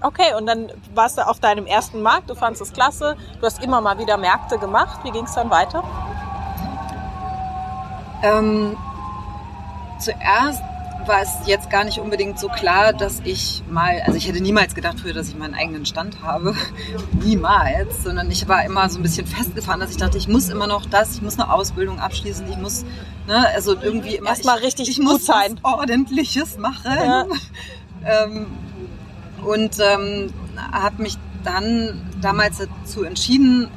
[0.00, 3.62] Okay, und dann warst du auf deinem ersten Markt, du fandest es klasse, du hast
[3.62, 5.00] immer mal wieder Märkte gemacht.
[5.04, 5.82] Wie ging es dann weiter?
[8.22, 8.76] Ähm,
[9.98, 10.62] zuerst
[11.06, 14.74] war es jetzt gar nicht unbedingt so klar, dass ich mal, also ich hätte niemals
[14.74, 16.54] gedacht früher, dass ich meinen eigenen Stand habe.
[17.22, 20.66] niemals, sondern ich war immer so ein bisschen festgefahren, dass ich dachte, ich muss immer
[20.66, 22.84] noch das, ich muss eine Ausbildung abschließen, ich muss,
[23.26, 24.30] ne, also irgendwie immer.
[24.30, 25.60] Erstmal richtig ich gut muss sein.
[25.62, 26.92] Ordentliches machen.
[26.92, 27.26] Ja.
[28.24, 28.46] ähm,
[29.46, 30.32] und ähm,
[30.72, 33.68] habe mich dann damals dazu entschieden,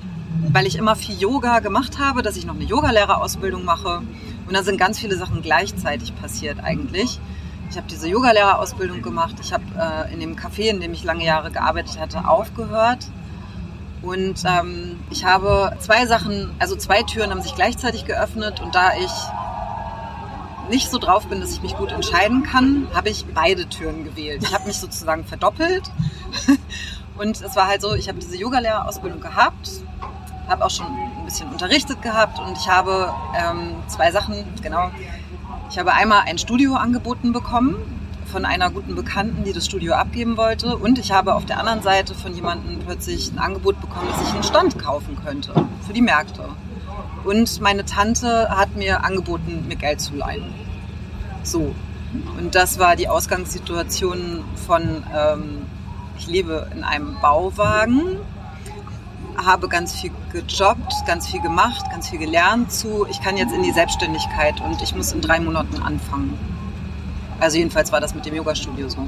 [0.52, 4.02] weil ich immer viel Yoga gemacht habe, dass ich noch eine Yogalehrerausbildung mache.
[4.48, 7.20] Und da sind ganz viele Sachen gleichzeitig passiert eigentlich.
[7.70, 9.36] Ich habe diese Yogalehrerausbildung gemacht.
[9.42, 13.06] Ich habe äh, in dem Café, in dem ich lange Jahre gearbeitet hatte, aufgehört.
[14.02, 18.60] Und ähm, ich habe zwei Sachen, also zwei Türen haben sich gleichzeitig geöffnet.
[18.60, 19.12] Und da ich
[20.70, 24.44] nicht so drauf bin, dass ich mich gut entscheiden kann, habe ich beide Türen gewählt.
[24.44, 25.92] Ich habe mich sozusagen verdoppelt.
[27.18, 29.70] Und es war halt so, ich habe diese Yogalehrerausbildung gehabt,
[30.48, 34.90] habe auch schon ein bisschen unterrichtet gehabt und ich habe ähm, zwei Sachen, genau.
[35.70, 37.76] Ich habe einmal ein Studio angeboten bekommen
[38.26, 40.78] von einer guten Bekannten, die das Studio abgeben wollte.
[40.78, 44.34] Und ich habe auf der anderen Seite von jemandem plötzlich ein Angebot bekommen, dass ich
[44.34, 45.54] einen Stand kaufen könnte
[45.86, 46.46] für die Märkte.
[47.24, 50.54] Und meine Tante hat mir angeboten, mir Geld zu leihen.
[51.44, 51.76] So.
[52.38, 55.66] Und das war die Ausgangssituation von, ähm,
[56.18, 58.18] ich lebe in einem Bauwagen,
[59.38, 63.64] habe ganz viel gejobbt, ganz viel gemacht, ganz viel gelernt zu, ich kann jetzt in
[63.64, 66.38] die Selbstständigkeit und ich muss in drei Monaten anfangen.
[67.40, 69.08] Also jedenfalls war das mit dem Yoga-Studio so.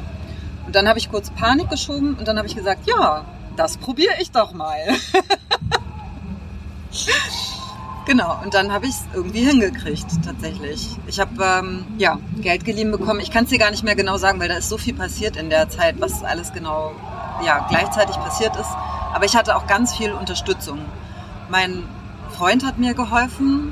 [0.65, 3.25] Und dann habe ich kurz Panik geschoben und dann habe ich gesagt, ja,
[3.57, 4.77] das probiere ich doch mal.
[8.11, 10.97] genau, und dann habe ich es irgendwie hingekriegt, tatsächlich.
[11.07, 13.21] Ich habe ähm, ja, Geld geliehen bekommen.
[13.21, 15.37] Ich kann es dir gar nicht mehr genau sagen, weil da ist so viel passiert
[15.37, 16.91] in der Zeit, was alles genau
[17.45, 18.69] ja, gleichzeitig passiert ist.
[19.13, 20.79] Aber ich hatte auch ganz viel Unterstützung.
[21.49, 21.83] Mein
[22.37, 23.71] Freund hat mir geholfen.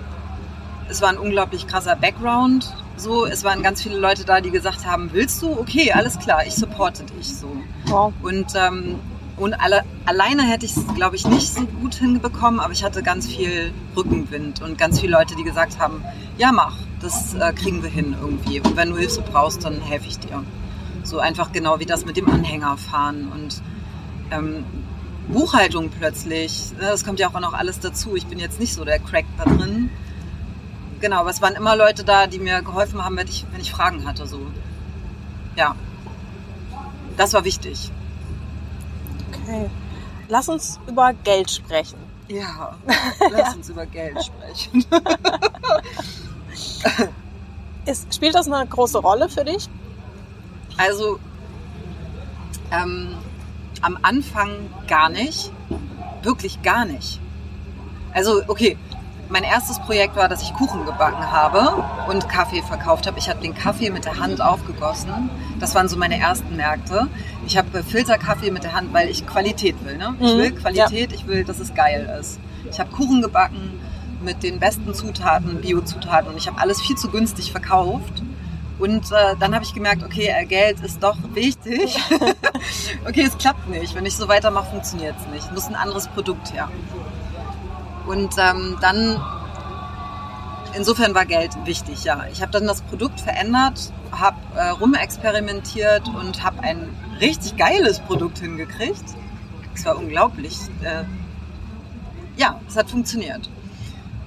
[0.89, 2.73] Es war ein unglaublich krasser Background.
[2.95, 5.51] So, es waren ganz viele Leute da, die gesagt haben, willst du?
[5.51, 7.51] Okay, alles klar, ich supporte dich so.
[7.87, 8.13] Wow.
[8.21, 8.99] Und, ähm,
[9.39, 13.01] und alle, alleine hätte ich es, glaube ich, nicht so gut hinbekommen, aber ich hatte
[13.01, 16.03] ganz viel Rückenwind und ganz viele Leute, die gesagt haben,
[16.37, 18.59] ja mach, das äh, kriegen wir hin irgendwie.
[18.59, 20.43] Und wenn du Hilfe brauchst, dann helfe ich dir.
[21.03, 23.61] So einfach genau wie das mit dem Anhänger fahren und
[24.31, 24.65] ähm,
[25.29, 26.71] Buchhaltung plötzlich.
[26.79, 28.15] Das kommt ja auch noch alles dazu.
[28.15, 29.89] Ich bin jetzt nicht so der Crack da drin.
[30.99, 33.71] Genau, aber es waren immer Leute da, die mir geholfen haben, wenn ich, wenn ich
[33.71, 34.27] Fragen hatte.
[34.27, 34.41] So.
[35.55, 35.75] Ja.
[37.15, 37.91] Das war wichtig.
[39.49, 39.69] Okay.
[40.27, 41.97] Lass uns über Geld sprechen.
[42.27, 42.75] Ja,
[43.31, 44.85] lass uns über Geld sprechen.
[47.85, 49.67] Ist, spielt das eine große Rolle für dich?
[50.77, 51.19] Also,
[52.71, 53.15] ähm,
[53.81, 55.51] am Anfang gar nicht.
[56.21, 57.19] Wirklich gar nicht.
[58.13, 58.77] Also, okay,
[59.29, 63.19] mein erstes Projekt war, dass ich Kuchen gebacken habe und Kaffee verkauft habe.
[63.19, 65.29] Ich habe den Kaffee mit der Hand aufgegossen.
[65.59, 67.07] Das waren so meine ersten Märkte.
[67.49, 69.97] Ich habe Filterkaffee mit der Hand, weil ich Qualität will.
[69.97, 70.15] Ne?
[70.19, 70.37] Ich mhm.
[70.37, 71.17] will Qualität, ja.
[71.17, 72.39] ich will, dass es geil ist.
[72.71, 73.79] Ich habe Kuchen gebacken
[74.23, 78.21] mit den besten Zutaten, Biozutaten und ich habe alles viel zu günstig verkauft
[78.77, 81.97] und äh, dann habe ich gemerkt, okay, äh, Geld ist doch wichtig.
[83.07, 83.93] okay, es klappt nicht.
[83.93, 85.51] Wenn ich so weitermache, funktioniert es nicht.
[85.51, 86.69] Muss ein anderes Produkt her.
[88.07, 89.19] Und ähm, dann,
[90.75, 92.25] insofern war Geld wichtig, ja.
[92.31, 98.39] Ich habe dann das Produkt verändert, habe äh, rumexperimentiert und habe ein richtig geiles Produkt
[98.39, 99.03] hingekriegt.
[99.75, 100.57] Es war unglaublich.
[100.81, 101.03] Äh,
[102.37, 103.49] ja, es hat funktioniert.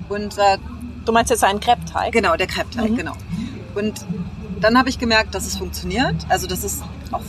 [0.09, 0.59] Und äh,
[1.05, 2.13] du meinst jetzt einen Crepe-Teig?
[2.13, 2.97] Genau, der Crepe-Teig, mhm.
[2.97, 3.13] genau.
[3.75, 4.05] Und
[4.61, 7.23] dann habe ich gemerkt, dass es funktioniert, also dass es auch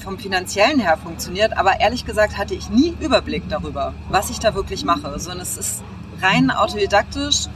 [0.00, 4.54] vom finanziellen her funktioniert, aber ehrlich gesagt hatte ich nie Überblick darüber, was ich da
[4.54, 5.82] wirklich mache, sondern es ist
[6.20, 7.46] rein autodidaktisch,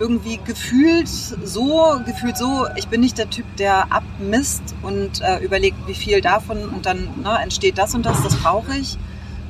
[0.00, 5.86] irgendwie gefühlt so, gefühlt so, ich bin nicht der Typ, der abmisst und äh, überlegt,
[5.86, 8.96] wie viel davon und dann ne, entsteht das und das, das brauche ich,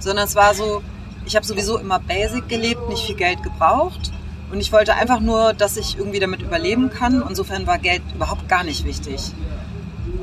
[0.00, 0.82] sondern es war so,
[1.24, 4.10] ich habe sowieso immer basic gelebt, nicht viel Geld gebraucht
[4.50, 7.22] und ich wollte einfach nur, dass ich irgendwie damit überleben kann.
[7.28, 9.32] Insofern war Geld überhaupt gar nicht wichtig.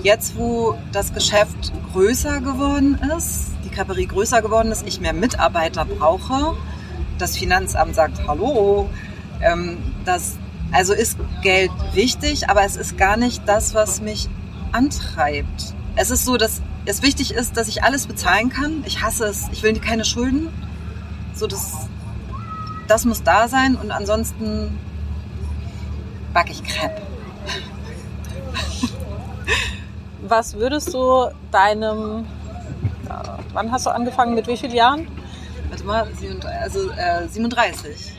[0.03, 5.85] Jetzt, wo das Geschäft größer geworden ist, die Kaperie größer geworden ist, ich mehr Mitarbeiter
[5.85, 6.57] brauche,
[7.17, 8.89] das Finanzamt sagt, hallo,
[9.41, 10.37] ähm, das,
[10.71, 14.29] also ist Geld wichtig, aber es ist gar nicht das, was mich
[14.71, 15.73] antreibt.
[15.95, 18.83] Es ist so, dass es wichtig ist, dass ich alles bezahlen kann.
[18.85, 19.45] Ich hasse es.
[19.51, 20.49] Ich will keine Schulden.
[21.33, 21.87] So, das
[22.87, 24.77] das muss da sein und ansonsten
[26.33, 27.01] backe ich Crepe.
[30.21, 32.25] Was würdest du deinem,
[33.53, 35.07] wann hast du angefangen, mit wie vielen Jahren?
[35.69, 36.07] Warte mal,
[36.61, 38.13] also äh, 37.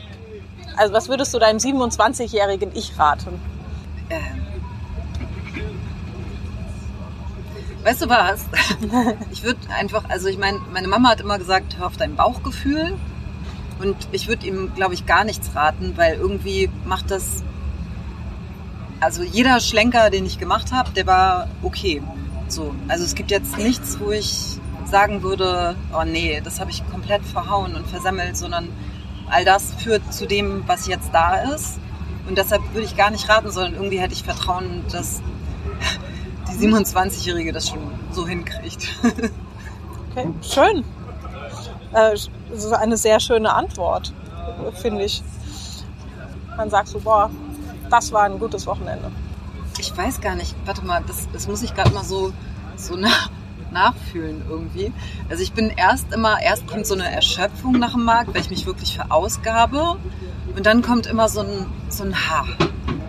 [0.79, 3.41] Also was würdest du deinem 27-jährigen Ich raten?
[4.09, 4.21] Ähm.
[7.83, 8.45] Weißt du was?
[9.31, 12.97] Ich würde einfach, also ich meine, meine Mama hat immer gesagt, hör auf dein Bauchgefühl.
[13.79, 17.43] Und ich würde ihm, glaube ich, gar nichts raten, weil irgendwie macht das.
[19.01, 22.01] Also jeder Schlenker, den ich gemacht habe, der war okay.
[22.47, 22.73] So.
[22.87, 27.23] Also es gibt jetzt nichts, wo ich sagen würde, oh nee, das habe ich komplett
[27.23, 28.69] verhauen und versammelt, sondern
[29.29, 31.79] all das führt zu dem, was jetzt da ist.
[32.27, 35.21] Und deshalb würde ich gar nicht raten, sondern irgendwie hätte ich Vertrauen, dass
[36.49, 37.79] die 27-Jährige das schon
[38.11, 38.87] so hinkriegt.
[40.11, 40.83] Okay, schön.
[41.93, 44.11] Äh, das ist eine sehr schöne Antwort,
[44.81, 45.21] finde ich.
[46.57, 47.29] Man sagt so, boah,
[47.89, 49.11] das war ein gutes Wochenende.
[49.77, 52.33] Ich weiß gar nicht, warte mal, das, das muss ich gerade mal so,
[52.75, 53.29] so nach,
[53.71, 54.91] nachfühlen irgendwie.
[55.29, 58.49] Also ich bin erst immer, erst kommt so eine Erschöpfung nach dem Markt, weil ich
[58.49, 59.97] mich wirklich verausgabe.
[60.55, 62.47] Und dann kommt immer so ein, so ein Haar.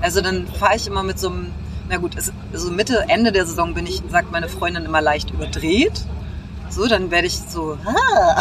[0.01, 1.53] Also dann fahre ich immer mit so einem,
[1.89, 5.31] na gut, es, so Mitte, Ende der Saison bin ich, sagt meine Freundin immer leicht
[5.31, 6.05] überdreht.
[6.69, 8.41] So, dann werde ich so, ah.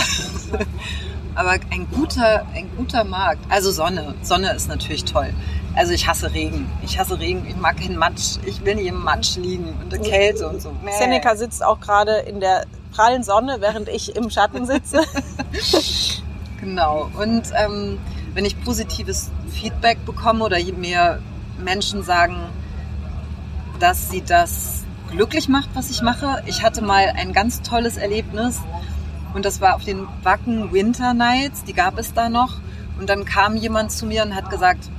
[1.36, 3.42] aber ein guter, ein guter Markt.
[3.50, 4.14] Also Sonne.
[4.22, 5.34] Sonne ist natürlich toll.
[5.80, 6.70] Also ich hasse Regen.
[6.84, 7.46] Ich hasse Regen.
[7.48, 8.36] Ich mag keinen Matsch.
[8.46, 10.74] Ich will nicht im Matsch liegen und der Kälte und so.
[10.84, 10.92] Nee.
[10.92, 15.00] Seneca sitzt auch gerade in der prallen Sonne, während ich im Schatten sitze.
[16.60, 17.10] genau.
[17.18, 17.98] Und ähm,
[18.34, 21.22] wenn ich positives Feedback bekomme oder mir
[21.58, 22.36] Menschen sagen,
[23.80, 26.44] dass sie das glücklich macht, was ich mache.
[26.46, 28.60] Ich hatte mal ein ganz tolles Erlebnis
[29.34, 32.58] und das war auf den Wacken Winter Nights, die gab es da noch.
[33.00, 34.90] Und dann kam jemand zu mir und hat gesagt,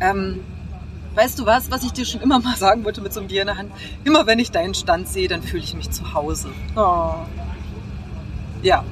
[0.00, 0.40] ähm,
[1.14, 3.42] weißt du was, was ich dir schon immer mal sagen wollte mit so einem Bier
[3.42, 3.72] in der Hand?
[4.04, 6.48] Immer wenn ich deinen Stand sehe, dann fühle ich mich zu Hause.
[6.76, 7.14] Oh.
[8.62, 8.84] Ja,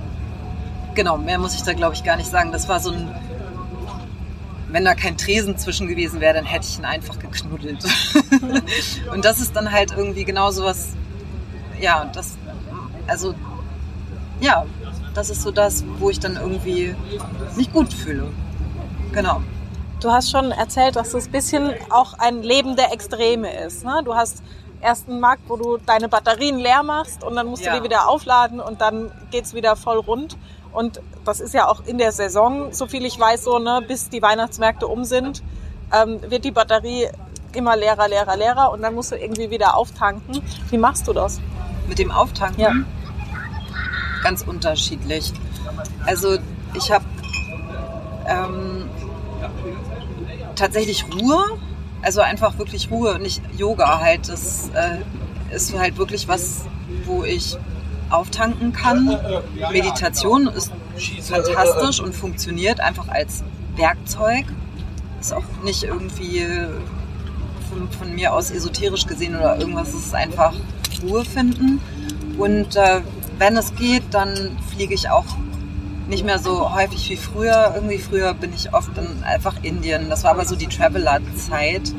[0.95, 2.53] genau, mehr muss ich da glaube ich gar nicht sagen.
[2.53, 3.09] Das war so ein,
[4.69, 7.85] wenn da kein Tresen zwischen gewesen wäre, dann hätte ich ihn einfach geknuddelt.
[9.12, 10.91] und das ist dann halt irgendwie genau sowas,
[11.81, 12.37] ja, das,
[13.07, 13.35] also
[14.41, 14.65] ja,
[15.15, 16.95] das ist so das, wo ich dann irgendwie
[17.57, 18.29] mich gut fühle.
[19.12, 19.43] Genau.
[20.03, 23.85] Du hast schon erzählt, dass es ein bisschen auch ein Leben der Extreme ist.
[23.85, 24.03] Ne?
[24.05, 24.43] Du hast
[24.81, 27.73] erst einen Markt, wo du deine Batterien leer machst und dann musst ja.
[27.73, 30.37] du die wieder aufladen und dann geht es wieder voll rund.
[30.73, 34.09] Und das ist ja auch in der Saison, so viel ich weiß, so, ne, bis
[34.09, 35.43] die Weihnachtsmärkte um sind,
[35.93, 37.09] ähm, wird die Batterie
[37.53, 40.43] immer leerer, leerer, leerer und dann musst du irgendwie wieder auftanken.
[40.71, 41.41] Wie machst du das?
[41.87, 42.61] Mit dem Auftanken?
[42.61, 42.73] Ja
[44.23, 45.33] ganz unterschiedlich.
[46.07, 46.38] Also
[46.75, 47.05] ich habe
[48.27, 48.88] ähm,
[50.55, 51.59] tatsächlich Ruhe,
[52.03, 54.29] also einfach wirklich Ruhe, nicht Yoga halt.
[54.29, 56.67] Das äh, ist halt wirklich was,
[57.07, 57.57] wo ich
[58.11, 59.19] auftanken kann.
[59.73, 60.73] Meditation ist
[61.23, 63.43] fantastisch und funktioniert einfach als
[63.77, 64.45] Werkzeug.
[65.21, 66.47] Ist auch nicht irgendwie
[67.71, 69.88] von, von mir aus esoterisch gesehen oder irgendwas.
[69.88, 70.53] Es ist einfach
[71.03, 71.81] Ruhe finden.
[72.38, 73.01] Und äh,
[73.38, 75.25] wenn es geht, dann fliege ich auch
[76.12, 77.72] nicht mehr so häufig wie früher.
[77.75, 80.11] Irgendwie früher bin ich oft in einfach Indien.
[80.11, 81.94] Das war aber so die Traveler-Zeit.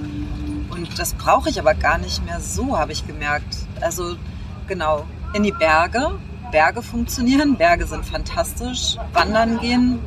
[0.69, 3.57] Und das brauche ich aber gar nicht mehr so, habe ich gemerkt.
[3.81, 4.15] Also
[4.67, 6.19] genau, in die Berge.
[6.51, 7.57] Berge funktionieren.
[7.57, 8.97] Berge sind fantastisch.
[9.13, 9.99] Wandern gehen.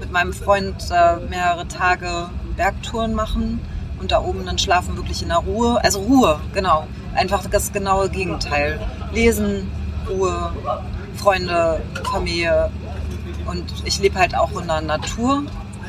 [0.00, 3.60] Mit meinem Freund äh, mehrere Tage Bergtouren machen
[4.00, 5.78] und da oben dann schlafen wirklich in der Ruhe.
[5.84, 6.86] Also Ruhe, genau.
[7.14, 8.80] Einfach das genaue Gegenteil.
[9.12, 9.70] Lesen,
[10.08, 10.52] Ruhe,
[11.16, 12.70] Freunde, Familie.
[13.46, 15.44] Und ich lebe halt auch in der Natur.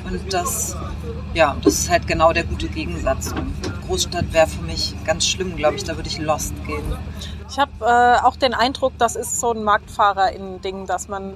[0.10, 0.76] Und das,
[1.34, 3.34] ja, das ist halt genau der gute Gegensatz.
[3.88, 5.84] Großstadt wäre für mich ganz schlimm, glaube ich.
[5.84, 6.84] Da würde ich lost gehen.
[7.50, 11.36] Ich habe äh, auch den Eindruck, das ist so ein Marktfahrer in Ding, dass man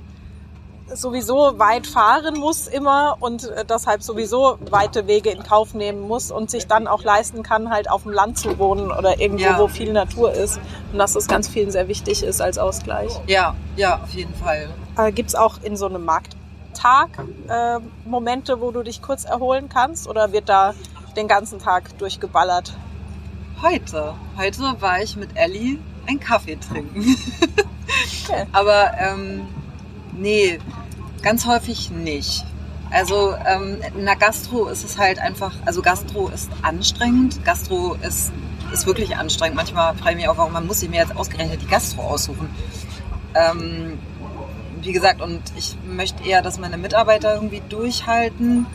[0.93, 6.31] sowieso weit fahren muss immer und äh, deshalb sowieso weite Wege in Kauf nehmen muss
[6.31, 9.59] und sich dann auch leisten kann, halt auf dem Land zu wohnen oder irgendwo, ja.
[9.59, 10.59] wo viel Natur ist.
[10.91, 13.11] Und dass das ganz vielen sehr wichtig ist als Ausgleich.
[13.27, 14.69] Ja, ja, auf jeden Fall.
[14.97, 17.09] Äh, Gibt es auch in so einem Markttag
[17.47, 20.73] äh, Momente, wo du dich kurz erholen kannst oder wird da
[21.15, 22.73] den ganzen Tag durchgeballert?
[23.61, 24.13] Heute.
[24.37, 27.15] Heute war ich mit Ellie einen Kaffee trinken.
[28.29, 28.45] Okay.
[28.51, 29.47] Aber ähm,
[30.13, 30.59] nee,
[31.21, 32.45] Ganz häufig nicht.
[32.91, 37.43] Also ähm, in der Gastro ist es halt einfach, also Gastro ist anstrengend.
[37.45, 38.31] Gastro ist,
[38.73, 39.55] ist wirklich anstrengend.
[39.55, 42.49] Manchmal frage ich mich auch, warum man muss sich mir jetzt ausgerechnet die Gastro aussuchen.
[43.35, 43.99] Ähm,
[44.81, 48.65] wie gesagt, und ich möchte eher, dass meine Mitarbeiter irgendwie durchhalten.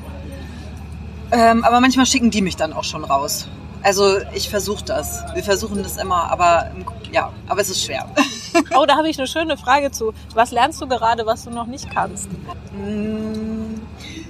[1.32, 3.48] Ähm, aber manchmal schicken die mich dann auch schon raus.
[3.82, 5.24] Also ich versuche das.
[5.34, 6.70] Wir versuchen das immer, aber
[7.10, 8.08] ja, aber es ist schwer.
[8.76, 10.12] Oh, da habe ich eine schöne Frage zu.
[10.34, 12.28] Was lernst du gerade, was du noch nicht kannst?
[12.72, 13.80] Mm,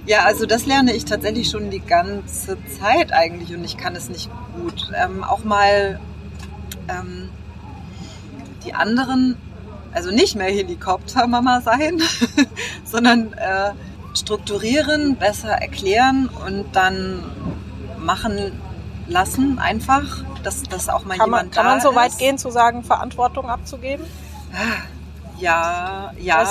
[0.07, 4.09] ja, also das lerne ich tatsächlich schon die ganze Zeit eigentlich und ich kann es
[4.09, 4.91] nicht gut.
[4.95, 6.01] Ähm, auch mal
[6.89, 7.29] ähm,
[8.65, 9.37] die anderen,
[9.93, 12.01] also nicht mehr Helikoptermama sein,
[12.85, 13.73] sondern äh,
[14.15, 17.23] strukturieren, besser erklären und dann
[17.99, 18.53] machen
[19.07, 22.51] lassen einfach dass, dass auch mal kann jemand man, Kann man so weit gehen, zu
[22.51, 24.05] sagen, Verantwortung abzugeben?
[25.39, 26.47] Ja, ja,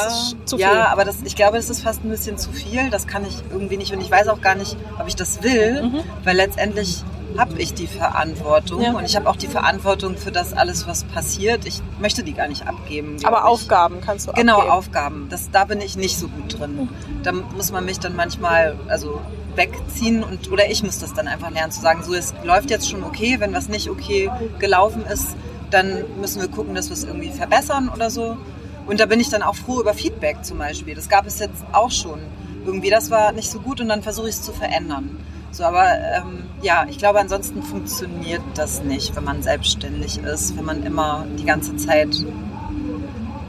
[0.57, 2.89] ja, aber das, ich glaube, das ist fast ein bisschen zu viel.
[2.89, 5.83] Das kann ich irgendwie nicht und ich weiß auch gar nicht, ob ich das will,
[5.83, 5.99] mhm.
[6.25, 7.03] weil letztendlich
[7.37, 8.91] habe ich die Verantwortung ja.
[8.91, 11.65] und ich habe auch die Verantwortung für das alles, was passiert.
[11.65, 13.17] Ich möchte die gar nicht abgeben.
[13.23, 13.43] Aber ich.
[13.43, 14.67] Aufgaben kannst du genau, abgeben.
[14.67, 15.27] Genau, Aufgaben.
[15.29, 16.89] Das, da bin ich nicht so gut drin.
[17.23, 19.21] Da muss man mich dann manchmal, also
[19.55, 22.89] wegziehen und oder ich muss das dann einfach lernen zu sagen, so es läuft jetzt
[22.89, 25.35] schon okay, wenn was nicht okay gelaufen ist,
[25.69, 28.37] dann müssen wir gucken, dass wir es irgendwie verbessern oder so.
[28.85, 30.95] Und da bin ich dann auch froh über Feedback zum Beispiel.
[30.95, 32.19] Das gab es jetzt auch schon.
[32.65, 35.17] Irgendwie, das war nicht so gut und dann versuche ich es zu verändern.
[35.53, 35.85] So, aber
[36.15, 41.27] ähm, ja, ich glaube, ansonsten funktioniert das nicht, wenn man selbstständig ist, wenn man immer
[41.37, 42.25] die ganze Zeit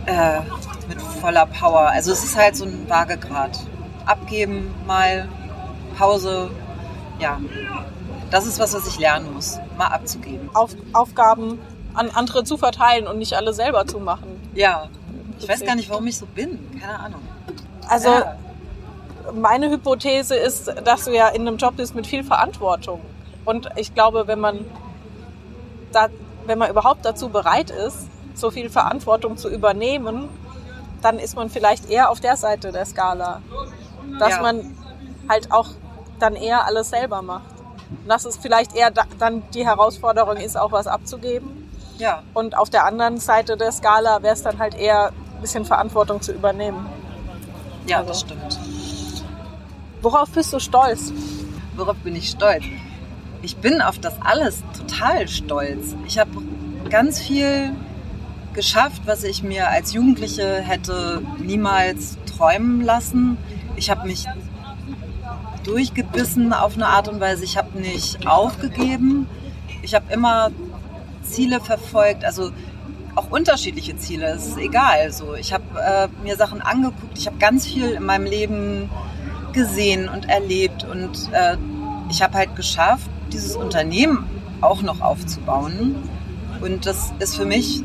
[0.05, 0.41] äh,
[0.87, 1.89] mit voller Power.
[1.89, 3.59] Also es ist halt so ein Waagegrad.
[4.05, 5.27] Abgeben, mal
[5.97, 6.51] Pause,
[7.19, 7.41] ja.
[8.31, 10.51] Das ist was, was ich lernen muss, mal abzugeben.
[10.53, 11.59] Auf, Aufgaben
[11.95, 14.29] an andere zu verteilen und nicht alle selber zu machen.
[14.55, 14.89] Ja.
[15.39, 16.59] Ich weiß gar nicht, warum ich so bin.
[16.79, 17.23] Keine Ahnung.
[17.89, 18.37] Also Ja.
[19.35, 23.01] Meine Hypothese ist, dass du ja in einem Job bist mit viel Verantwortung.
[23.45, 24.65] Und ich glaube, wenn man
[25.93, 26.09] da,
[26.47, 30.29] wenn man überhaupt dazu bereit ist, so viel Verantwortung zu übernehmen,
[31.03, 33.43] dann ist man vielleicht eher auf der Seite der Skala.
[34.19, 34.43] Dass Ja.
[34.43, 34.77] man
[35.29, 35.69] halt auch
[36.19, 37.45] dann eher alles selber macht.
[37.91, 41.71] Und dass es vielleicht eher da, dann die Herausforderung ist, auch was abzugeben.
[41.99, 42.23] Ja.
[42.33, 46.21] Und auf der anderen Seite der Skala wäre es dann halt eher ein bisschen Verantwortung
[46.21, 46.87] zu übernehmen.
[47.87, 48.09] Ja, Also.
[48.09, 48.59] das stimmt.
[50.05, 51.15] Worauf bist du stolz?
[51.77, 52.63] Worauf bin ich stolz?
[53.41, 55.97] Ich bin auf das alles total stolz.
[56.07, 56.31] Ich habe
[56.91, 57.73] ganz viel
[58.53, 63.39] geschafft, was ich mir als Jugendliche hätte niemals träumen lassen.
[63.77, 64.27] Ich habe mich
[65.63, 67.43] durchgebissen auf eine Art und Weise.
[67.43, 69.27] Ich habe nicht aufgegeben.
[69.81, 70.51] Ich habe immer
[71.23, 72.51] Ziele verfolgt, also
[73.15, 74.27] auch unterschiedliche Ziele.
[74.27, 75.11] Es ist egal.
[75.13, 77.17] So, ich habe äh, mir Sachen angeguckt.
[77.17, 78.91] Ich habe ganz viel in meinem Leben
[79.55, 81.57] gesehen und erlebt und äh,
[82.11, 84.27] ich habe halt geschafft, dieses Unternehmen
[84.61, 85.97] auch noch aufzubauen.
[86.61, 87.83] Und das ist für mich,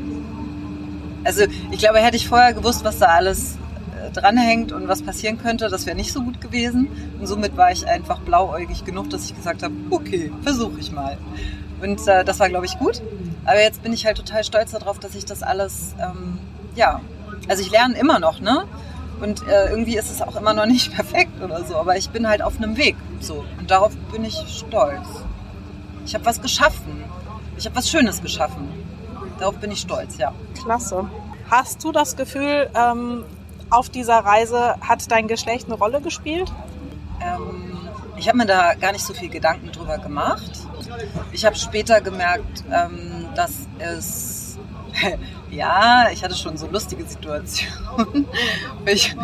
[1.24, 3.58] also ich glaube, hätte ich vorher gewusst, was da alles
[4.00, 6.88] äh, dranhängt und was passieren könnte, das wäre nicht so gut gewesen.
[7.18, 11.18] Und somit war ich einfach blauäugig genug, dass ich gesagt habe, okay, versuche ich mal.
[11.82, 13.02] Und äh, das war, glaube ich, gut.
[13.44, 16.38] Aber jetzt bin ich halt total stolz darauf, dass ich das alles, ähm,
[16.76, 17.00] ja,
[17.48, 18.64] also ich lerne immer noch, ne?
[19.20, 22.28] Und äh, irgendwie ist es auch immer noch nicht perfekt oder so, aber ich bin
[22.28, 22.96] halt auf einem Weg.
[23.20, 23.44] So.
[23.58, 25.06] Und darauf bin ich stolz.
[26.06, 27.04] Ich habe was geschaffen.
[27.56, 28.68] Ich habe was Schönes geschaffen.
[29.38, 30.32] Darauf bin ich stolz, ja.
[30.62, 31.08] Klasse.
[31.50, 33.24] Hast du das Gefühl, ähm,
[33.70, 36.52] auf dieser Reise hat dein Geschlecht eine Rolle gespielt?
[37.20, 40.50] Ähm, ich habe mir da gar nicht so viel Gedanken drüber gemacht.
[41.32, 44.58] Ich habe später gemerkt, ähm, dass es,
[45.50, 48.26] ja, ich hatte schon so lustige Situationen.
[48.86, 49.14] ich,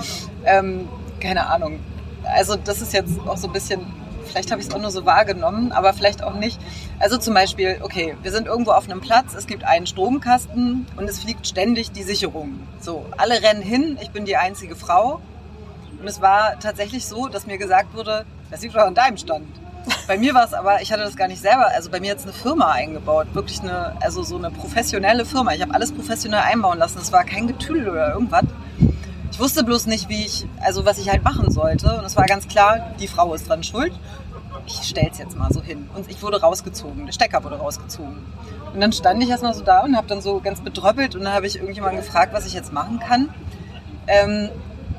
[0.44, 0.88] ähm,
[1.20, 1.80] keine Ahnung.
[2.24, 3.80] Also das ist jetzt auch so ein bisschen,
[4.26, 6.58] vielleicht habe ich es auch nur so wahrgenommen, aber vielleicht auch nicht.
[6.98, 11.08] Also zum Beispiel, okay, wir sind irgendwo auf einem Platz, es gibt einen Stromkasten und
[11.08, 12.60] es fliegt ständig die Sicherung.
[12.80, 15.20] So, alle rennen hin, ich bin die einzige Frau.
[16.00, 19.46] Und es war tatsächlich so, dass mir gesagt wurde, das liegt doch an deinem Stand.
[20.06, 22.24] Bei mir war es aber, ich hatte das gar nicht selber, also bei mir jetzt
[22.24, 25.52] eine Firma eingebaut, wirklich eine, also so eine professionelle Firma.
[25.52, 28.44] Ich habe alles professionell einbauen lassen, es war kein Getüdel oder irgendwas.
[29.32, 31.98] Ich wusste bloß nicht, wie ich, also was ich halt machen sollte.
[31.98, 33.92] Und es war ganz klar, die Frau ist dran schuld.
[34.66, 35.88] Ich stell's jetzt mal so hin.
[35.94, 38.18] Und ich wurde rausgezogen, der Stecker wurde rausgezogen.
[38.72, 41.32] Und dann stand ich erstmal so da und habe dann so ganz bedröppelt und dann
[41.32, 43.28] habe ich irgendjemanden gefragt, was ich jetzt machen kann.
[44.06, 44.48] Ähm,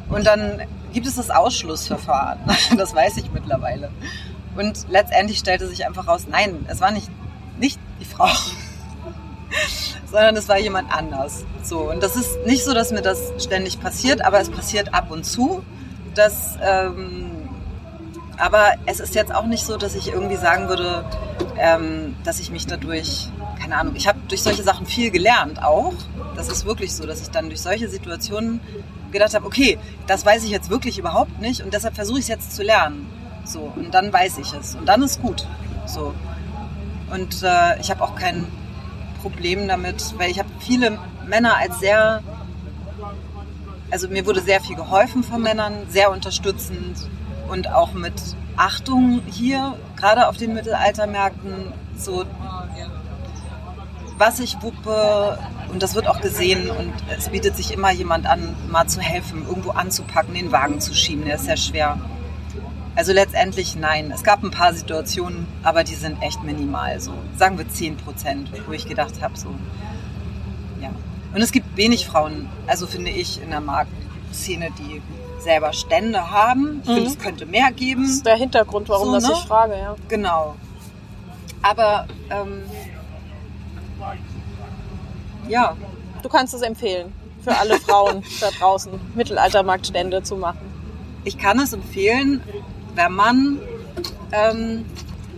[0.10, 0.62] und dann
[0.93, 2.39] gibt es das Ausschlussverfahren.
[2.78, 3.89] Das weiß ich mittlerweile.
[4.58, 7.10] Und letztendlich stellte sich einfach raus, nein, es war nicht,
[7.60, 8.28] nicht die Frau,
[10.12, 11.46] sondern es war jemand anders.
[11.63, 15.12] So, und das ist nicht so, dass mir das ständig passiert, aber es passiert ab
[15.12, 15.63] und zu.
[16.15, 17.32] Dass, ähm,
[18.38, 21.06] aber es ist jetzt auch nicht so, dass ich irgendwie sagen würde,
[21.60, 23.30] ähm, dass ich mich dadurch,
[23.62, 25.93] keine Ahnung, ich habe durch solche Sachen viel gelernt auch.
[26.36, 28.60] Das ist wirklich so, dass ich dann durch solche Situationen
[29.12, 32.30] gedacht habe, okay, das weiß ich jetzt wirklich überhaupt nicht und deshalb versuche ich es
[32.30, 33.08] jetzt zu lernen.
[33.48, 34.76] So, und dann weiß ich es.
[34.76, 35.48] Und dann ist gut.
[35.86, 36.14] So.
[37.10, 38.46] Und äh, ich habe auch kein
[39.22, 42.22] Problem damit, weil ich habe viele Männer als sehr,
[43.90, 46.98] also mir wurde sehr viel geholfen von Männern, sehr unterstützend
[47.50, 48.14] und auch mit
[48.58, 52.26] Achtung hier, gerade auf den Mittelaltermärkten, so
[54.18, 55.38] was ich wuppe
[55.70, 59.46] und das wird auch gesehen und es bietet sich immer jemand an, mal zu helfen,
[59.48, 62.00] irgendwo anzupacken, den Wagen zu schieben, der ist sehr schwer.
[62.98, 64.12] Also letztendlich nein.
[64.14, 67.00] Es gab ein paar Situationen, aber die sind echt minimal.
[67.00, 69.50] So sagen wir 10 Prozent, wo ich gedacht habe, so
[70.82, 70.89] ja.
[71.34, 75.02] Und es gibt wenig Frauen, also finde ich in der Marktszene, die
[75.39, 76.82] selber Stände haben.
[76.84, 76.93] Ich Mhm.
[76.95, 78.02] finde, es könnte mehr geben.
[78.04, 79.34] Das ist der Hintergrund, warum So, das ne?
[79.34, 79.95] ich frage, ja.
[80.10, 80.56] Genau.
[81.62, 82.64] Aber ähm,
[85.48, 85.76] ja,
[86.24, 90.60] Du kannst es empfehlen für alle Frauen da draußen, Mittelaltermarktstände zu machen.
[91.24, 92.41] ich kann es empfehlen,
[92.98, 93.60] wenn man,
[94.32, 94.86] ähm,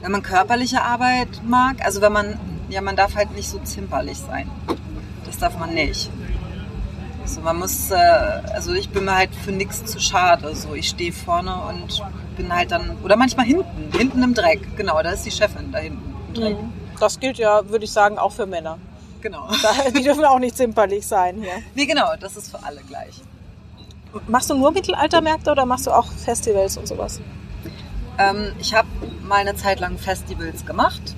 [0.01, 1.85] wenn man körperliche Arbeit mag.
[1.85, 2.39] Also wenn man,
[2.69, 4.49] ja, man darf halt nicht so zimperlich sein.
[5.25, 6.09] Das darf man nicht.
[7.21, 10.55] Also man muss, äh, also ich bin mir halt für nichts zu schade.
[10.55, 12.01] So, ich stehe vorne und
[12.37, 14.75] bin halt dann, oder manchmal hinten, hinten im Dreck.
[14.77, 16.57] Genau, da ist die Chefin da hinten im Dreck.
[16.99, 18.79] Das gilt ja, würde ich sagen, auch für Männer.
[19.21, 19.47] Genau.
[19.95, 21.51] Die dürfen auch nicht zimperlich sein hier.
[21.75, 23.21] Nee, genau, das ist für alle gleich.
[24.27, 27.19] Machst du nur Mittelaltermärkte oder machst du auch Festivals und sowas?
[28.19, 28.87] Ähm, ich habe
[29.27, 31.15] mal eine Zeit lang Festivals gemacht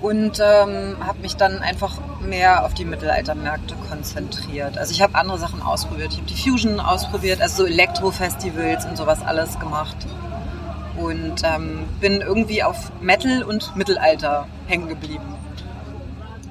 [0.00, 4.76] und ähm, habe mich dann einfach mehr auf die Mittelaltermärkte konzentriert.
[4.76, 6.12] Also ich habe andere Sachen ausprobiert.
[6.12, 9.96] Ich habe die Fusion ausprobiert, also so Elektro-Festivals und sowas alles gemacht.
[10.96, 15.24] Und ähm, bin irgendwie auf Metal und Mittelalter hängen geblieben.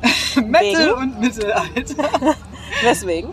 [0.35, 2.09] Metal und Mittelalter.
[2.83, 3.31] Weswegen?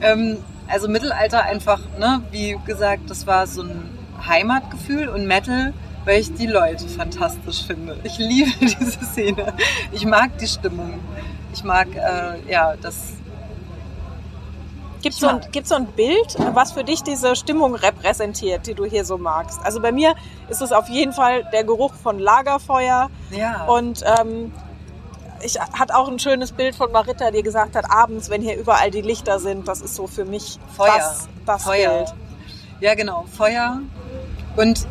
[0.00, 3.90] ähm, also Mittelalter einfach, ne, wie gesagt, das war so ein
[4.26, 5.72] Heimatgefühl und Metal,
[6.04, 7.98] weil ich die Leute fantastisch finde.
[8.04, 9.52] Ich liebe diese Szene.
[9.92, 11.00] Ich mag die Stimmung.
[11.52, 13.14] Ich mag, äh, ja, das.
[15.02, 18.84] Gibt es so, ein, so ein Bild, was für dich diese Stimmung repräsentiert, die du
[18.84, 19.58] hier so magst?
[19.64, 20.14] Also bei mir
[20.48, 23.10] ist es auf jeden Fall der Geruch von Lagerfeuer.
[23.32, 23.64] Ja.
[23.64, 24.52] Und ähm,
[25.42, 28.92] ich hatte auch ein schönes Bild von Marita, die gesagt hat, abends, wenn hier überall
[28.92, 30.94] die Lichter sind, das ist so für mich Feuer.
[30.96, 31.90] das, das Feuer.
[31.90, 32.14] Bild.
[32.80, 33.24] Ja, genau.
[33.36, 33.80] Feuer.
[34.56, 34.86] Und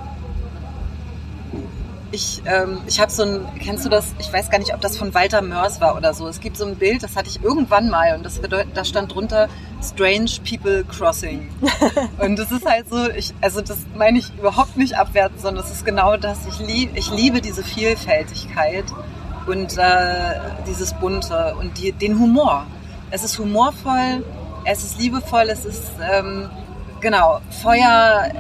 [2.12, 4.14] ich, ähm, ich habe so ein, kennst du das?
[4.20, 6.28] Ich weiß gar nicht, ob das von Walter Mörs war oder so.
[6.28, 9.14] Es gibt so ein Bild, das hatte ich irgendwann mal und das bedeutet, da stand
[9.14, 9.48] drunter
[9.82, 11.50] Strange People Crossing.
[12.20, 15.72] und das ist halt so, ich, also das meine ich überhaupt nicht abwertend, sondern es
[15.72, 16.40] ist genau das.
[16.48, 18.86] Ich, lieb, ich liebe diese Vielfältigkeit
[19.48, 22.66] und äh, dieses Bunte und die, den Humor.
[23.10, 24.24] Es ist humorvoll,
[24.66, 26.50] es ist liebevoll, es ist ähm,
[27.00, 28.32] genau Feuer.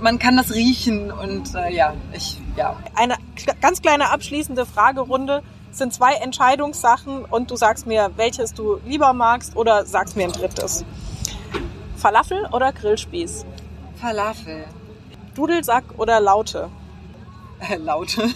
[0.00, 2.76] Man kann das riechen und äh, ja, ich ja.
[2.94, 3.16] Eine
[3.60, 9.12] ganz kleine abschließende Fragerunde Es sind zwei Entscheidungssachen und du sagst mir, welches du lieber
[9.12, 10.84] magst oder sagst mir ein drittes.
[11.96, 13.44] Falafel oder Grillspieß?
[13.96, 14.64] Falafel.
[15.34, 16.70] Dudelsack oder Laute?
[17.60, 18.30] Äh, Laute.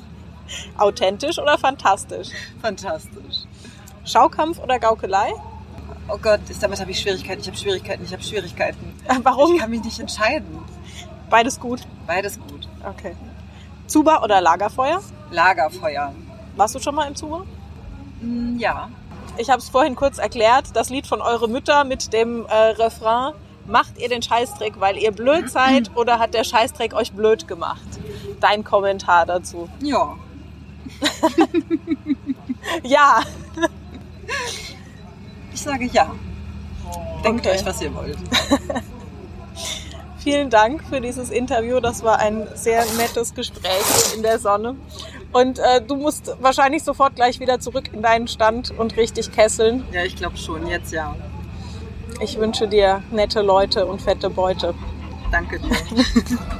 [0.78, 2.28] Authentisch oder fantastisch?
[2.60, 3.44] Fantastisch.
[4.04, 5.32] Schaukampf oder Gaukelei?
[6.08, 7.40] Oh Gott, damit habe ich Schwierigkeiten.
[7.40, 8.02] Ich habe Schwierigkeiten.
[8.04, 8.94] Ich habe Schwierigkeiten.
[9.22, 9.54] Warum?
[9.54, 10.58] Ich kann mich nicht entscheiden.
[11.30, 11.80] Beides gut.
[12.06, 12.68] Beides gut.
[12.84, 13.14] Okay.
[13.86, 15.00] Zuba oder Lagerfeuer?
[15.30, 16.12] Lagerfeuer.
[16.56, 17.44] Warst du schon mal im Zuba?
[18.20, 18.88] Hm, ja.
[19.36, 23.34] Ich habe es vorhin kurz erklärt, das Lied von Eure Mütter mit dem äh, Refrain.
[23.66, 27.86] Macht ihr den Scheißdreck, weil ihr blöd seid oder hat der Scheißdreck euch blöd gemacht?
[28.40, 29.68] Dein Kommentar dazu.
[29.80, 30.16] Ja.
[32.82, 33.20] Ja,
[35.52, 36.10] Ich sage ja.
[37.24, 37.56] Denkt Okay.
[37.56, 38.18] euch, was ihr wollt.
[40.28, 41.80] vielen Dank für dieses Interview.
[41.80, 44.76] Das war ein sehr nettes Gespräch in der Sonne.
[45.32, 49.84] Und äh, du musst wahrscheinlich sofort gleich wieder zurück in deinen Stand und richtig kesseln.
[49.90, 50.66] Ja, ich glaube schon.
[50.66, 51.16] Jetzt ja.
[52.20, 54.74] Ich wünsche dir nette Leute und fette Beute.
[55.30, 55.76] Danke dir.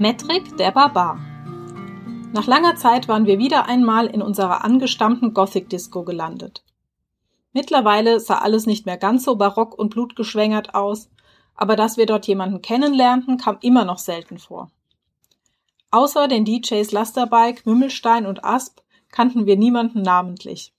[0.00, 1.18] Metric der Barbar.
[2.32, 6.62] Nach langer Zeit waren wir wieder einmal in unserer angestammten Gothic-Disco gelandet.
[7.52, 11.10] Mittlerweile sah alles nicht mehr ganz so barock und blutgeschwängert aus,
[11.56, 14.70] aber dass wir dort jemanden kennenlernten, kam immer noch selten vor.
[15.90, 18.78] Außer den DJs Lasterbike, Mümmelstein und Asp
[19.10, 20.72] kannten wir niemanden namentlich.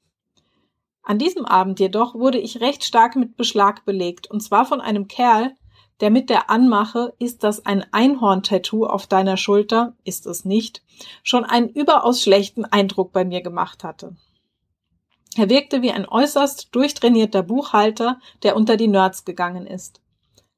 [1.03, 5.09] An diesem Abend jedoch wurde ich recht stark mit Beschlag belegt, und zwar von einem
[5.09, 5.57] Kerl,
[6.01, 10.83] der mit der Anmache, ist das ein Einhorn-Tattoo auf deiner Schulter, ist es nicht,
[11.23, 14.15] schon einen überaus schlechten Eindruck bei mir gemacht hatte.
[15.35, 20.01] Er wirkte wie ein äußerst durchtrainierter Buchhalter, der unter die Nerds gegangen ist.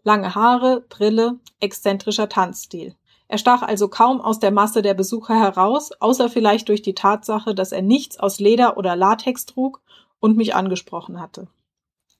[0.04, 2.96] Lange Haare, Brille, exzentrischer Tanzstil.
[3.28, 7.56] Er stach also kaum aus der Masse der Besucher heraus, außer vielleicht durch die Tatsache,
[7.56, 9.82] dass er nichts aus Leder oder Latex trug
[10.20, 11.48] und mich angesprochen hatte.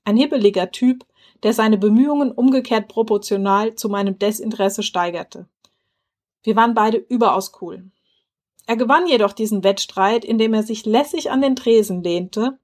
[0.04, 1.04] Ein hibbeliger Typ,
[1.42, 5.46] der seine Bemühungen umgekehrt proportional zu meinem Desinteresse steigerte.
[6.42, 7.90] Wir waren beide überaus cool.
[8.66, 12.58] Er gewann jedoch diesen Wettstreit, indem er sich lässig an den Tresen lehnte,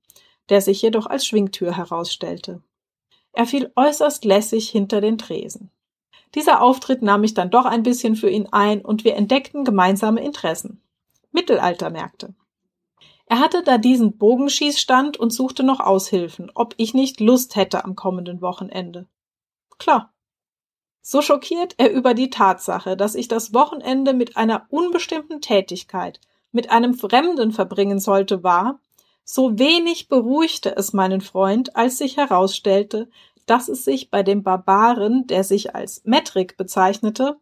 [0.49, 2.63] der sich jedoch als Schwingtür herausstellte.
[3.33, 5.71] Er fiel äußerst lässig hinter den Tresen.
[6.35, 10.23] Dieser Auftritt nahm ich dann doch ein bisschen für ihn ein und wir entdeckten gemeinsame
[10.23, 10.83] Interessen.
[11.33, 12.35] Mittelaltermärkte.
[13.31, 17.95] Er hatte da diesen Bogenschießstand und suchte noch Aushilfen, ob ich nicht Lust hätte am
[17.95, 19.07] kommenden Wochenende.
[19.79, 20.15] Klar.
[21.03, 26.21] So schockiert er über die Tatsache, dass ich das Wochenende mit einer unbestimmten Tätigkeit
[26.53, 28.81] mit einem Fremden verbringen sollte, war,
[29.25, 33.11] so wenig beruhigte es meinen Freund, als sich herausstellte,
[33.45, 37.39] dass es sich bei dem Barbaren, der sich als Metrik bezeichnete,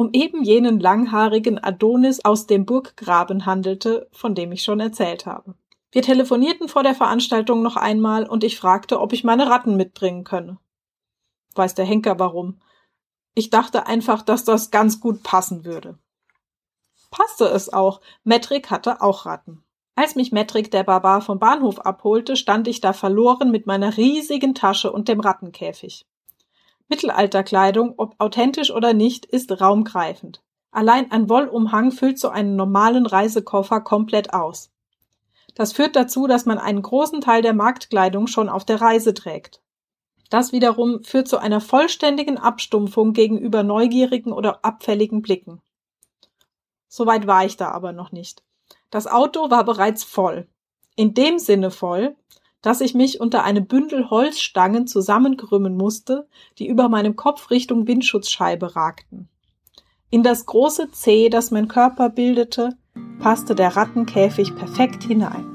[0.00, 5.52] um eben jenen langhaarigen Adonis aus dem Burggraben handelte, von dem ich schon erzählt habe.
[5.92, 10.24] Wir telefonierten vor der Veranstaltung noch einmal und ich fragte, ob ich meine Ratten mitbringen
[10.24, 10.56] könne.
[11.54, 12.62] Weiß der Henker warum.
[13.34, 15.98] Ich dachte einfach, dass das ganz gut passen würde.
[17.10, 18.00] Passte es auch.
[18.24, 19.62] Metric hatte auch Ratten.
[19.96, 24.54] Als mich Metric der Barbar vom Bahnhof abholte, stand ich da verloren mit meiner riesigen
[24.54, 26.06] Tasche und dem Rattenkäfig.
[26.90, 30.42] Mittelalterkleidung, ob authentisch oder nicht, ist raumgreifend.
[30.72, 34.70] Allein ein Wollumhang füllt so einen normalen Reisekoffer komplett aus.
[35.54, 39.60] Das führt dazu, dass man einen großen Teil der Marktkleidung schon auf der Reise trägt.
[40.30, 45.60] Das wiederum führt zu einer vollständigen Abstumpfung gegenüber neugierigen oder abfälligen Blicken.
[46.88, 48.44] Soweit war ich da aber noch nicht.
[48.90, 50.46] Das Auto war bereits voll.
[50.94, 52.16] In dem Sinne voll,
[52.62, 58.76] dass ich mich unter einem Bündel Holzstangen zusammenkrümmen musste, die über meinem Kopf Richtung Windschutzscheibe
[58.76, 59.28] ragten.
[60.10, 62.76] In das große C, das mein Körper bildete,
[63.20, 65.46] passte der Rattenkäfig perfekt hinein.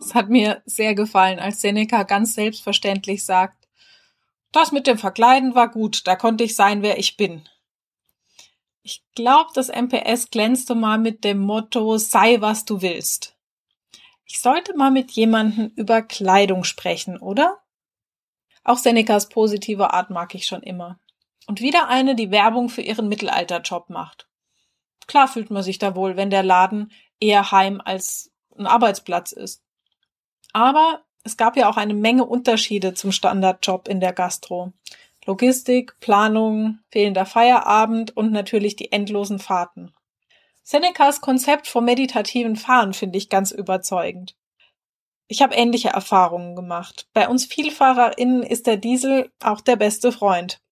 [0.00, 3.68] Es hat mir sehr gefallen, als Seneca ganz selbstverständlich sagt,
[4.52, 7.42] das mit dem Verkleiden war gut, da konnte ich sein, wer ich bin.
[8.82, 13.33] Ich glaube, das MPS glänzte mal mit dem Motto sei was du willst.
[14.26, 17.62] Ich sollte mal mit jemandem über Kleidung sprechen, oder?
[18.62, 20.98] Auch Senecas positive Art mag ich schon immer.
[21.46, 24.28] Und wieder eine, die Werbung für ihren Mittelalterjob macht.
[25.06, 29.62] Klar fühlt man sich da wohl, wenn der Laden eher Heim als ein Arbeitsplatz ist.
[30.54, 34.72] Aber es gab ja auch eine Menge Unterschiede zum Standardjob in der Gastro.
[35.26, 39.94] Logistik, Planung, fehlender Feierabend und natürlich die endlosen Fahrten.
[40.66, 44.34] Senecas Konzept vom meditativen Fahren finde ich ganz überzeugend.
[45.28, 47.06] Ich habe ähnliche Erfahrungen gemacht.
[47.12, 50.62] Bei uns VielfahrerInnen ist der Diesel auch der beste Freund.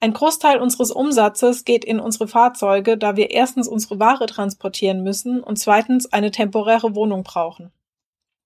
[0.00, 5.42] Ein Großteil unseres Umsatzes geht in unsere Fahrzeuge, da wir erstens unsere Ware transportieren müssen
[5.42, 7.70] und zweitens eine temporäre Wohnung brauchen.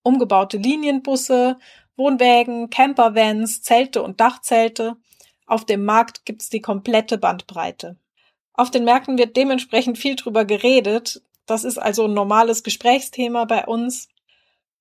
[0.02, 1.58] Umgebaute Linienbusse,
[1.96, 4.96] Wohnwägen, Campervans, Zelte und Dachzelte.
[5.46, 7.98] Auf dem Markt gibt's die komplette Bandbreite.
[8.54, 11.22] Auf den Märkten wird dementsprechend viel drüber geredet.
[11.46, 14.08] Das ist also ein normales Gesprächsthema bei uns.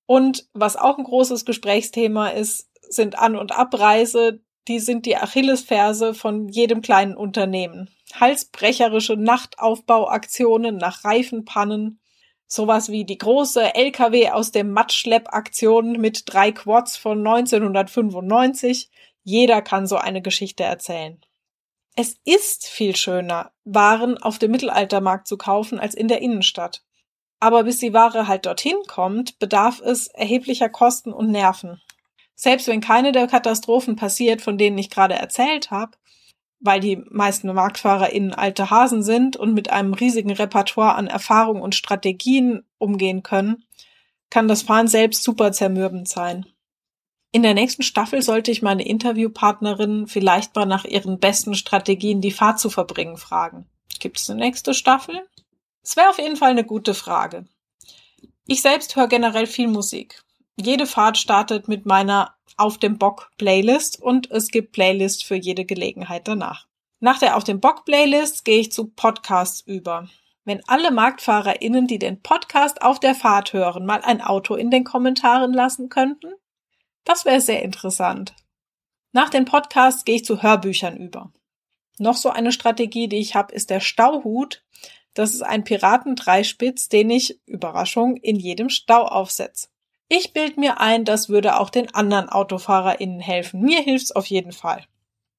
[0.05, 6.13] Und was auch ein großes Gesprächsthema ist, sind An- und Abreise, die sind die Achillesferse
[6.13, 7.89] von jedem kleinen Unternehmen.
[8.13, 11.99] Halsbrecherische Nachtaufbauaktionen nach Reifenpannen,
[12.45, 18.89] sowas wie die große LKW aus dem Matschlepp-Aktion mit drei Quads von 1995.
[19.24, 21.22] Jeder kann so eine Geschichte erzählen.
[21.95, 26.83] Es ist viel schöner, Waren auf dem Mittelaltermarkt zu kaufen als in der Innenstadt.
[27.39, 31.81] Aber bis die Ware halt dorthin kommt, bedarf es erheblicher Kosten und Nerven.
[32.35, 35.97] Selbst wenn keine der Katastrophen passiert, von denen ich gerade erzählt habe,
[36.59, 41.75] weil die meisten MarktfahrerInnen alte Hasen sind und mit einem riesigen Repertoire an Erfahrung und
[41.75, 43.65] Strategien umgehen können,
[44.29, 46.45] kann das Fahren selbst super zermürbend sein.
[47.34, 52.32] In der nächsten Staffel sollte ich meine Interviewpartnerin vielleicht mal nach ihren besten Strategien, die
[52.32, 53.69] Fahrt zu verbringen, fragen.
[53.99, 55.21] Gibt es eine nächste Staffel?
[55.82, 57.45] Es wäre auf jeden Fall eine gute Frage.
[58.47, 60.23] Ich selbst höre generell viel Musik.
[60.59, 65.63] Jede Fahrt startet mit meiner Auf dem Bock Playlist und es gibt Playlists für jede
[65.63, 66.67] Gelegenheit danach.
[66.99, 70.09] Nach der Auf dem Bock Playlist gehe ich zu Podcasts über.
[70.43, 74.84] Wenn alle MarktfahrerInnen, die den Podcast auf der Fahrt hören, mal ein Auto in den
[74.84, 76.34] Kommentaren lassen könnten,
[77.04, 78.34] das wäre sehr interessant.
[79.12, 81.32] Nach den Podcasts gehe ich zu Hörbüchern über.
[81.97, 84.64] Noch so eine Strategie, die ich habe, ist der Stauhut.
[85.14, 89.68] Das ist ein Piraten-Dreispitz, den ich, Überraschung, in jedem Stau aufsetze.
[90.08, 93.62] Ich bild mir ein, das würde auch den anderen AutofahrerInnen helfen.
[93.62, 94.86] Mir hilft's auf jeden Fall.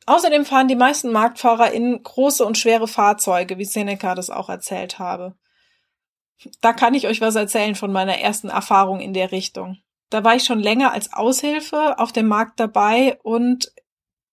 [0.06, 5.34] Außerdem fahren die meisten MarktfahrerInnen große und schwere Fahrzeuge, wie Seneca das auch erzählt habe.
[6.60, 9.78] Da kann ich euch was erzählen von meiner ersten Erfahrung in der Richtung.
[10.12, 13.72] Da war ich schon länger als Aushilfe auf dem Markt dabei und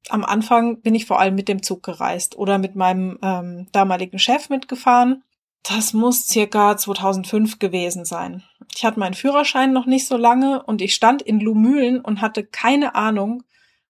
[0.10, 4.20] am Anfang bin ich vor allem mit dem Zug gereist oder mit meinem ähm, damaligen
[4.20, 5.24] Chef mitgefahren.
[5.64, 8.44] Das muss circa 2005 gewesen sein.
[8.76, 12.44] Ich hatte meinen Führerschein noch nicht so lange und ich stand in Lumülen und hatte
[12.44, 13.44] keine Ahnung,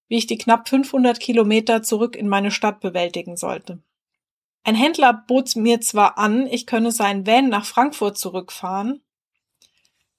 [0.06, 3.82] wie ich die knapp 500 Kilometer zurück in meine Stadt bewältigen sollte.
[4.62, 9.02] Ein Händler bot mir zwar an, ich könne seinen Van nach Frankfurt zurückfahren,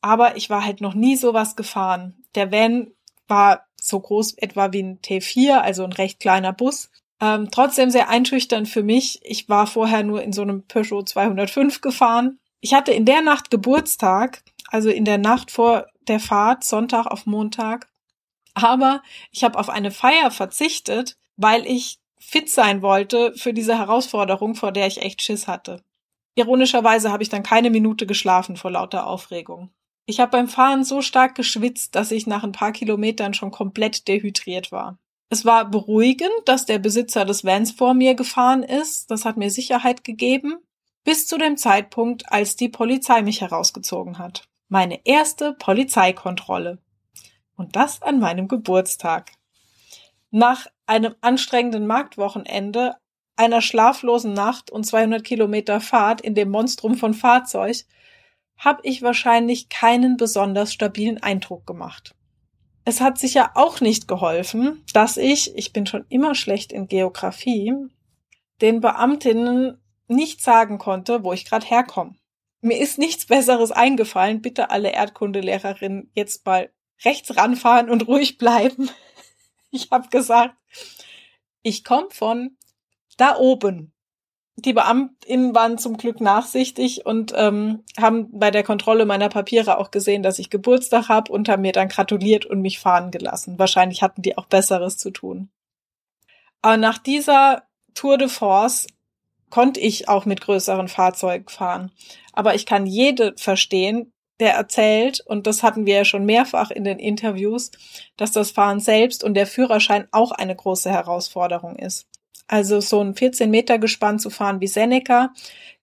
[0.01, 2.23] aber ich war halt noch nie sowas gefahren.
[2.35, 2.91] Der Van
[3.27, 6.89] war so groß etwa wie ein T4, also ein recht kleiner Bus.
[7.19, 9.19] Ähm, trotzdem sehr einschüchternd für mich.
[9.23, 12.39] Ich war vorher nur in so einem Peugeot 205 gefahren.
[12.59, 17.25] Ich hatte in der Nacht Geburtstag, also in der Nacht vor der Fahrt, Sonntag auf
[17.25, 17.87] Montag.
[18.53, 24.55] Aber ich habe auf eine Feier verzichtet, weil ich fit sein wollte für diese Herausforderung,
[24.55, 25.83] vor der ich echt Schiss hatte.
[26.35, 29.71] Ironischerweise habe ich dann keine Minute geschlafen vor lauter Aufregung.
[30.05, 34.07] Ich habe beim Fahren so stark geschwitzt, dass ich nach ein paar Kilometern schon komplett
[34.07, 34.97] dehydriert war.
[35.29, 39.09] Es war beruhigend, dass der Besitzer des Vans vor mir gefahren ist.
[39.11, 40.57] Das hat mir Sicherheit gegeben.
[41.03, 44.43] Bis zu dem Zeitpunkt, als die Polizei mich herausgezogen hat.
[44.67, 46.79] Meine erste Polizeikontrolle.
[47.55, 49.31] Und das an meinem Geburtstag.
[50.31, 52.95] Nach einem anstrengenden Marktwochenende,
[53.35, 57.85] einer schlaflosen Nacht und 200 Kilometer Fahrt in dem Monstrum von Fahrzeug
[58.61, 62.13] habe ich wahrscheinlich keinen besonders stabilen Eindruck gemacht.
[62.85, 67.73] Es hat sicher auch nicht geholfen, dass ich, ich bin schon immer schlecht in Geografie,
[68.61, 72.15] den Beamtinnen nicht sagen konnte, wo ich gerade herkomme.
[72.61, 74.43] Mir ist nichts Besseres eingefallen.
[74.43, 76.69] Bitte alle Erdkundelehrerinnen jetzt mal
[77.03, 78.89] rechts ranfahren und ruhig bleiben.
[79.73, 80.53] Ich habe gesagt,
[81.61, 82.57] ich komme von
[83.15, 83.93] da oben
[84.55, 89.91] die Beamtinnen waren zum Glück nachsichtig und ähm, haben bei der Kontrolle meiner Papiere auch
[89.91, 93.57] gesehen, dass ich Geburtstag habe und haben mir dann gratuliert und mich fahren gelassen.
[93.57, 95.49] Wahrscheinlich hatten die auch Besseres zu tun.
[96.61, 98.87] Aber nach dieser Tour de Force
[99.49, 101.91] konnte ich auch mit größeren Fahrzeugen fahren.
[102.33, 106.83] Aber ich kann jede verstehen, der erzählt, und das hatten wir ja schon mehrfach in
[106.83, 107.71] den Interviews,
[108.17, 112.07] dass das Fahren selbst und der Führerschein auch eine große Herausforderung ist.
[112.47, 115.33] Also so ein 14 Meter Gespann zu fahren wie Seneca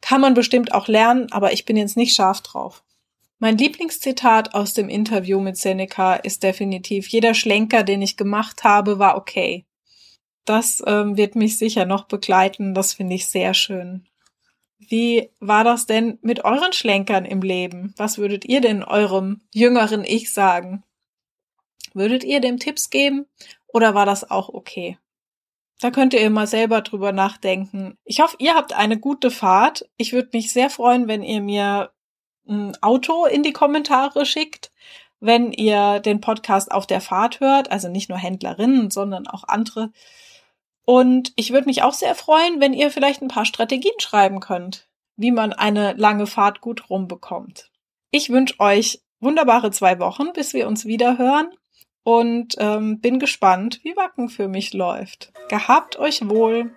[0.01, 2.85] kann man bestimmt auch lernen, aber ich bin jetzt nicht scharf drauf.
[3.39, 8.99] Mein Lieblingszitat aus dem Interview mit Seneca ist definitiv, jeder Schlenker, den ich gemacht habe,
[8.99, 9.65] war okay.
[10.45, 14.09] Das ähm, wird mich sicher noch begleiten, das finde ich sehr schön.
[14.79, 17.95] Wie war das denn mit euren Schlenkern im Leben?
[17.97, 20.85] Was würdet ihr denn eurem jüngeren Ich sagen?
[21.95, 23.27] Würdet ihr dem Tipps geben
[23.67, 24.99] oder war das auch okay?
[25.81, 27.97] Da könnt ihr mal selber drüber nachdenken.
[28.05, 29.89] Ich hoffe, ihr habt eine gute Fahrt.
[29.97, 31.93] Ich würde mich sehr freuen, wenn ihr mir
[32.49, 34.73] ein Auto in die Kommentare schickt,
[35.21, 39.93] wenn ihr den Podcast auf der Fahrt hört, also nicht nur Händlerinnen, sondern auch andere.
[40.85, 44.89] Und ich würde mich auch sehr freuen, wenn ihr vielleicht ein paar Strategien schreiben könnt,
[45.17, 47.71] wie man eine lange Fahrt gut rumbekommt.
[48.11, 51.51] Ich wünsche euch wunderbare zwei Wochen, bis wir uns wieder hören
[52.09, 55.31] und ähm, bin gespannt, wie Wacken für mich läuft.
[55.51, 56.71] Gehabt euch wohl!